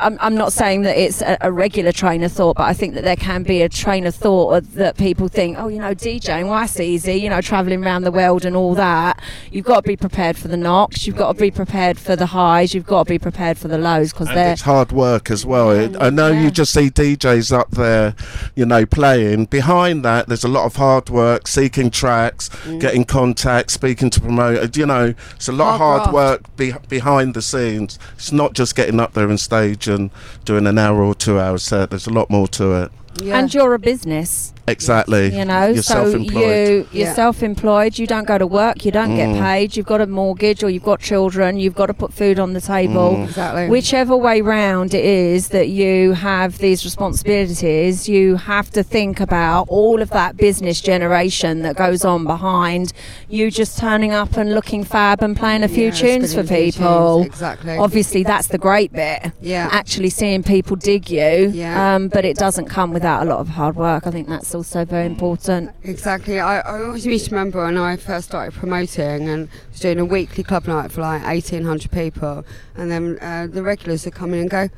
I'm, 0.00 0.16
I'm 0.20 0.34
not 0.34 0.52
saying 0.52 0.82
that 0.82 0.96
it's 0.96 1.20
a, 1.22 1.36
a 1.40 1.52
regular 1.52 1.92
train 1.92 2.22
of 2.22 2.32
thought, 2.32 2.56
but 2.56 2.64
I 2.64 2.72
think 2.72 2.94
that 2.94 3.04
there 3.04 3.16
can 3.16 3.42
be 3.42 3.62
a 3.62 3.68
train 3.68 4.06
of 4.06 4.14
thought 4.14 4.62
that 4.74 4.96
people 4.96 5.28
think, 5.28 5.58
oh, 5.58 5.68
you 5.68 5.78
know, 5.78 5.94
DJing, 5.94 6.44
well, 6.48 6.60
that's 6.60 6.80
easy, 6.80 7.14
you 7.14 7.28
know, 7.28 7.40
travelling 7.40 7.84
around 7.84 8.02
the 8.04 8.12
world 8.12 8.44
and 8.44 8.56
all 8.56 8.74
that. 8.74 9.20
You've 9.50 9.64
got 9.66 9.82
to 9.84 9.88
be 9.88 9.96
prepared 9.96 10.36
for 10.36 10.48
the 10.48 10.56
knocks, 10.56 11.06
you've 11.06 11.16
got 11.16 11.34
to 11.36 11.40
be 11.40 11.50
prepared 11.50 11.98
for 11.98 12.16
the 12.16 12.26
highs, 12.26 12.74
you've 12.74 12.86
got 12.86 13.06
to 13.06 13.10
be 13.10 13.18
prepared 13.18 13.58
for 13.58 13.68
the 13.68 13.78
lows 13.78 14.12
because 14.12 14.28
it's 14.30 14.62
hard 14.62 14.92
work 14.92 15.30
as 15.30 15.44
well. 15.44 15.70
I 16.00 16.10
know 16.10 16.28
Yeah. 16.28 16.42
you 16.42 16.50
just 16.50 16.72
see 16.72 16.88
DJs 16.90 17.52
up 17.52 17.72
there, 17.72 18.14
you 18.56 18.64
know, 18.64 18.86
playing. 18.86 19.46
Behind 19.46 20.04
that, 20.04 20.28
there's 20.28 20.44
a 20.44 20.48
lot 20.48 20.64
of 20.64 20.76
hard 20.76 21.10
work, 21.10 21.46
seeking 21.48 21.90
tracks, 21.90 22.48
Mm. 22.64 22.80
getting 22.80 23.04
contacts, 23.04 23.74
speaking 23.74 24.08
to 24.10 24.20
promoters. 24.20 24.76
You 24.76 24.86
know, 24.86 25.14
it's 25.34 25.48
a 25.48 25.52
lot 25.52 25.74
of 25.74 25.78
Hard 25.80 26.00
hard 26.02 26.10
graft. 26.12 26.14
work 26.14 26.56
be- 26.56 26.74
behind 26.88 27.34
the 27.34 27.42
scenes. 27.42 27.98
It's 28.14 28.30
not 28.32 28.52
just 28.54 28.74
getting 28.76 29.00
up 29.00 29.14
there 29.14 29.28
on 29.32 29.38
stage 29.38 29.88
and 29.88 30.10
doing 30.44 30.66
an 30.66 30.78
hour 30.78 31.02
or 31.02 31.14
two 31.14 31.40
hour 31.40 31.58
set. 31.58 31.90
There's 31.90 32.06
a 32.06 32.12
lot 32.12 32.30
more 32.30 32.46
to 32.48 32.84
it. 32.84 32.92
Yeah. 33.20 33.38
And 33.38 33.52
you're 33.52 33.74
a 33.74 33.78
business. 33.78 34.52
Exactly. 34.72 35.24
you 35.38 35.44
know 35.44 35.66
You're 35.66 35.82
so 35.82 35.94
self-employed. 35.94 36.68
you 36.68 36.86
you're 36.92 37.06
Yeah. 37.08 37.14
self-employed 37.14 37.98
you 37.98 38.06
don't 38.06 38.26
go 38.26 38.38
to 38.38 38.46
work 38.46 38.84
you 38.84 38.92
don't 38.98 39.10
Mm. 39.12 39.16
get 39.16 39.42
paid 39.42 39.76
you've 39.76 39.86
got 39.94 40.00
a 40.00 40.06
mortgage 40.06 40.62
or 40.64 40.70
you've 40.70 40.82
got 40.92 41.00
children 41.00 41.58
you've 41.58 41.74
got 41.82 41.86
to 41.86 41.94
put 41.94 42.12
food 42.12 42.38
on 42.44 42.52
the 42.52 42.60
table 42.60 43.10
Mm. 43.16 43.24
exactly. 43.28 43.68
whichever 43.68 44.16
way 44.16 44.40
round 44.40 44.94
it 44.94 45.04
is 45.04 45.48
that 45.48 45.68
you 45.68 46.12
have 46.12 46.58
these 46.58 46.84
responsibilities 46.84 48.08
you 48.08 48.36
have 48.36 48.70
to 48.70 48.82
think 48.82 49.20
about 49.20 49.66
all 49.68 50.00
of 50.02 50.10
that 50.10 50.36
business 50.36 50.80
generation 50.80 51.62
that 51.62 51.76
goes 51.76 52.04
on 52.04 52.24
behind 52.24 52.92
you 53.28 53.50
just 53.50 53.78
turning 53.78 54.12
up 54.12 54.36
and 54.36 54.54
looking 54.54 54.84
fab 54.84 55.22
and 55.22 55.36
playing 55.36 55.62
a 55.62 55.68
few 55.68 55.86
Yeah, 55.86 55.90
tunes 56.02 56.34
for 56.34 56.42
spinning 56.44 56.68
a 56.68 56.72
few 56.72 56.72
people 56.72 57.14
tunes, 57.22 57.26
Exactly. 57.26 57.76
obviously 57.78 58.22
that's 58.22 58.48
the 58.48 58.58
great 58.58 58.92
bit 58.92 59.32
yeah. 59.40 59.68
actually 59.72 60.10
seeing 60.10 60.42
people 60.42 60.76
dig 60.76 61.10
you 61.10 61.50
Yeah. 61.54 61.94
um, 61.94 62.08
but 62.08 62.24
it 62.24 62.36
doesn't 62.36 62.66
come 62.66 62.92
without 62.92 63.22
a 63.22 63.26
lot 63.32 63.40
of 63.40 63.48
hard 63.50 63.76
work 63.76 64.06
i 64.06 64.10
think 64.10 64.28
that's 64.28 64.54
also 64.54 64.61
very 64.62 65.06
important 65.06 65.70
Exactly. 65.82 66.38
I, 66.40 66.60
I 66.60 66.84
always 66.84 67.04
used 67.06 67.26
to 67.26 67.30
remember 67.32 67.64
when 67.64 67.76
I 67.78 67.96
first 67.96 68.28
started 68.28 68.54
promoting 68.58 69.28
and 69.28 69.48
was 69.70 69.80
doing 69.80 69.98
a 69.98 70.04
weekly 70.04 70.44
club 70.44 70.66
night 70.66 70.92
for 70.92 71.00
like 71.02 71.22
1,800 71.24 71.90
people, 71.90 72.44
and 72.76 72.90
then 72.90 73.18
uh, 73.20 73.46
the 73.50 73.62
regulars 73.62 74.04
would 74.04 74.14
come 74.14 74.32
in 74.34 74.40
and 74.40 74.50
go, 74.50 74.68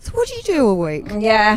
So 0.00 0.12
what 0.12 0.28
do 0.28 0.34
you 0.34 0.42
do 0.42 0.66
all 0.68 0.78
week? 0.78 1.06
Yeah. 1.18 1.56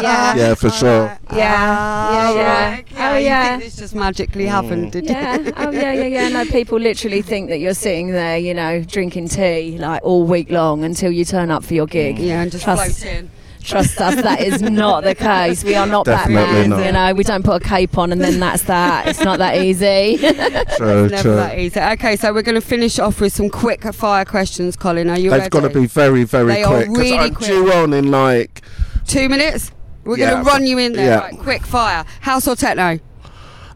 yeah. 0.00 0.34
Yeah, 0.36 0.54
for 0.54 0.70
sure. 0.70 1.16
Yeah, 1.32 1.36
yeah, 1.36 2.34
yeah. 2.34 2.70
right, 2.70 2.84
Oh, 2.98 3.16
you 3.18 3.24
yeah. 3.26 3.48
think 3.50 3.62
this 3.64 3.76
just 3.76 3.94
magically 3.94 4.46
happened, 4.46 4.92
did 4.92 5.04
Yeah. 5.04 5.36
you? 5.38 5.52
Oh, 5.56 5.70
yeah, 5.70 5.92
yeah, 5.92 6.06
yeah. 6.06 6.28
No, 6.28 6.44
people 6.44 6.78
literally 6.78 7.22
think 7.22 7.48
that 7.50 7.58
you're 7.58 7.74
sitting 7.74 8.10
there, 8.12 8.38
you 8.38 8.54
know, 8.54 8.82
drinking 8.82 9.28
tea 9.28 9.78
like 9.78 10.00
all 10.02 10.24
week 10.24 10.50
long 10.50 10.82
until 10.84 11.10
you 11.10 11.24
turn 11.24 11.50
up 11.50 11.62
for 11.64 11.74
your 11.74 11.86
gig. 11.86 12.18
Yeah, 12.18 12.42
and 12.42 12.50
just 12.50 12.64
Trust- 12.64 13.00
float 13.02 13.12
in. 13.12 13.30
Trust 13.66 14.00
us, 14.00 14.14
that 14.22 14.40
is 14.40 14.62
not 14.62 15.02
the 15.04 15.14
case. 15.14 15.64
We 15.64 15.74
are 15.74 15.86
not 15.86 16.04
Definitely 16.06 16.44
Batman. 16.44 16.70
not. 16.70 16.86
You 16.86 16.92
know, 16.92 17.14
we 17.14 17.24
don't 17.24 17.44
put 17.44 17.62
a 17.62 17.64
cape 17.64 17.98
on 17.98 18.12
and 18.12 18.20
then 18.20 18.38
that's 18.38 18.62
that. 18.64 19.08
It's 19.08 19.20
not 19.20 19.38
that 19.40 19.56
easy. 19.62 20.16
True, 20.76 21.08
Never 21.08 21.22
true. 21.22 21.34
that 21.36 21.58
easy. 21.58 21.80
Okay, 21.80 22.16
so 22.16 22.32
we're 22.32 22.42
going 22.42 22.54
to 22.54 22.60
finish 22.66 22.98
off 22.98 23.20
with 23.20 23.32
some 23.32 23.50
quick 23.50 23.82
fire 23.92 24.24
questions, 24.24 24.76
Colin. 24.76 25.10
Are 25.10 25.18
you 25.18 25.30
They've 25.30 25.40
ready? 25.40 25.50
got 25.50 25.60
to 25.62 25.70
be 25.70 25.86
very, 25.86 26.24
very 26.24 26.52
They 26.54 26.62
are 26.64 26.74
quick 26.74 26.86
because 26.88 26.98
really 26.98 27.18
I'm 27.18 27.34
quick. 27.34 27.48
due 27.48 27.72
on 27.72 27.92
in 27.92 28.10
like 28.10 28.62
Two 29.06 29.28
minutes? 29.28 29.72
We're 30.04 30.18
Yeah, 30.18 30.30
going 30.30 30.44
to 30.44 30.50
run 30.50 30.66
you 30.66 30.78
in 30.78 30.92
there. 30.92 31.06
yeah. 31.06 31.18
Right, 31.18 31.38
quick 31.38 31.66
fire. 31.66 32.04
House 32.20 32.46
or 32.46 32.54
techno? 32.56 33.00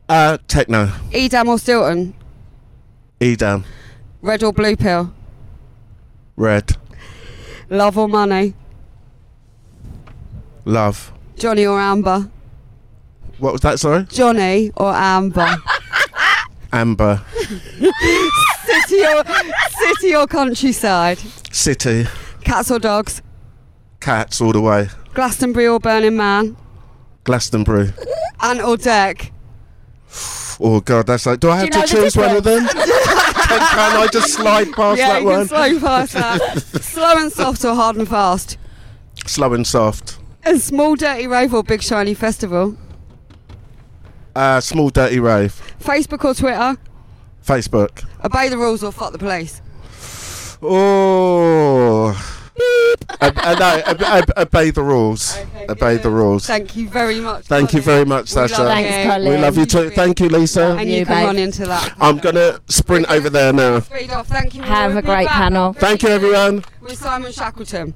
uh, 0.09 0.39
techno, 0.49 0.91
Edam 1.13 1.49
or 1.49 1.59
Stilton? 1.59 2.15
Edam, 3.21 3.65
Red 4.23 4.43
or 4.45 4.53
blue 4.53 4.77
pill? 4.77 5.13
red, 6.37 6.77
Love 7.69 7.99
or 7.99 8.09
money? 8.09 8.55
Love. 10.65 11.13
Johnny 11.37 11.67
or 11.67 11.79
Amber? 11.81 12.31
What 13.39 13.53
was 13.53 13.63
that? 13.63 13.81
Sorry, 13.81 14.05
Johnny 14.05 14.71
or 14.77 14.93
Amber? 14.93 15.57
amber, 16.73 17.21
city 17.39 19.03
or 19.05 19.25
city 19.81 20.15
or 20.15 20.27
countryside? 20.27 21.19
city, 21.51 22.07
Cats 22.45 22.71
or 22.71 22.79
dogs? 22.79 23.23
cats 24.01 24.41
all 24.41 24.53
the 24.53 24.61
way. 24.61 24.89
Glastonbury 25.15 25.67
or 25.67 25.81
Burning 25.81 26.17
Man? 26.17 26.57
Glastonbury. 27.25 27.93
Ant 28.41 28.61
or 28.61 28.77
Dec? 28.77 29.31
Oh 30.61 30.81
God, 30.81 31.07
that's 31.07 31.25
like. 31.27 31.41
Do 31.41 31.51
I 31.51 31.61
have 31.61 31.71
Do 31.71 31.81
to 31.81 31.87
choose 31.87 32.17
one 32.17 32.37
of 32.37 32.45
them? 32.45 32.67
can, 32.67 32.77
can 32.87 33.97
I 33.97 34.09
just 34.13 34.35
slide 34.35 34.71
past 34.73 34.99
yeah, 34.99 35.09
that 35.15 35.23
you 35.23 35.29
can 35.29 35.39
one? 35.39 35.49
slow 35.49 35.81
past 35.81 36.13
that. 36.13 36.63
Slow 36.83 37.13
and 37.17 37.33
soft 37.33 37.65
or 37.65 37.75
hard 37.75 37.97
and 37.97 38.07
fast? 38.09 38.59
Slow 39.27 39.53
and 39.55 39.67
soft. 39.67 40.19
A 40.45 40.59
small 40.59 40.97
dirty 40.97 41.27
rave 41.27 41.53
or 41.55 41.63
big 41.63 41.83
shiny 41.83 42.15
festival? 42.15 42.77
Uh, 44.35 44.61
small 44.61 44.91
dirty 44.91 45.21
rave. 45.21 45.61
Facebook 45.81 46.25
or 46.25 46.35
Twitter? 46.35 46.77
Facebook. 47.45 48.05
Obey 48.25 48.49
the 48.49 48.57
rules 48.59 48.83
or 48.83 48.93
fuck 48.93 49.13
the 49.13 49.19
police? 49.19 49.61
Oh. 50.63 52.09
uh, 53.21 53.31
no, 53.59 53.83
ob- 53.91 54.03
ob- 54.03 54.33
obey 54.37 54.71
the 54.71 54.83
rules. 54.83 55.37
Okay, 55.39 55.67
obey 55.69 55.95
good. 55.95 56.03
the 56.03 56.11
rules. 56.11 56.47
Thank 56.47 56.77
you 56.77 56.89
very 56.89 57.19
much. 57.21 57.47
Thank 57.47 57.73
you 57.73 57.81
very 57.81 58.05
much, 58.05 58.35
We 58.35 58.41
love 58.43 58.51
Sacha. 58.51 58.65
Thanks. 58.65 59.11
Colin. 59.15 59.31
We 59.33 59.39
love 59.39 59.57
you 59.57 59.67
too. 59.67 59.91
Thank 59.91 60.21
you, 60.21 60.29
Lisa. 60.29 60.77
And 60.77 60.89
you, 60.91 60.99
You, 60.99 61.07
can 61.07 61.17
babe. 61.17 61.27
run 61.27 61.39
into 61.39 61.67
that. 61.67 61.95
I'm 62.01 62.19
gonna 62.19 62.61
sprint 62.69 63.11
over 63.11 63.31
there 63.31 63.53
now. 63.53 63.77
Off. 63.77 63.89
Thank 64.29 64.55
you. 64.55 64.63
Have 64.63 64.91
We'll 64.93 64.99
a 64.99 65.03
great 65.03 65.27
back 65.27 65.37
panel. 65.37 65.73
Thank 65.73 66.03
you, 66.03 66.11
everyone. 66.11 66.65
With 66.83 66.99
Simon 66.99 67.33
Shackleton. 67.33 67.95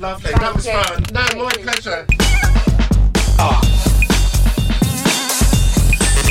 Lovely. 0.00 0.30
That 0.30 0.54
was 0.54 0.66
fun. 0.68 1.02
No, 1.12 1.44
my 1.44 1.50
pleasure. 1.54 2.06
Ah, 3.40 3.60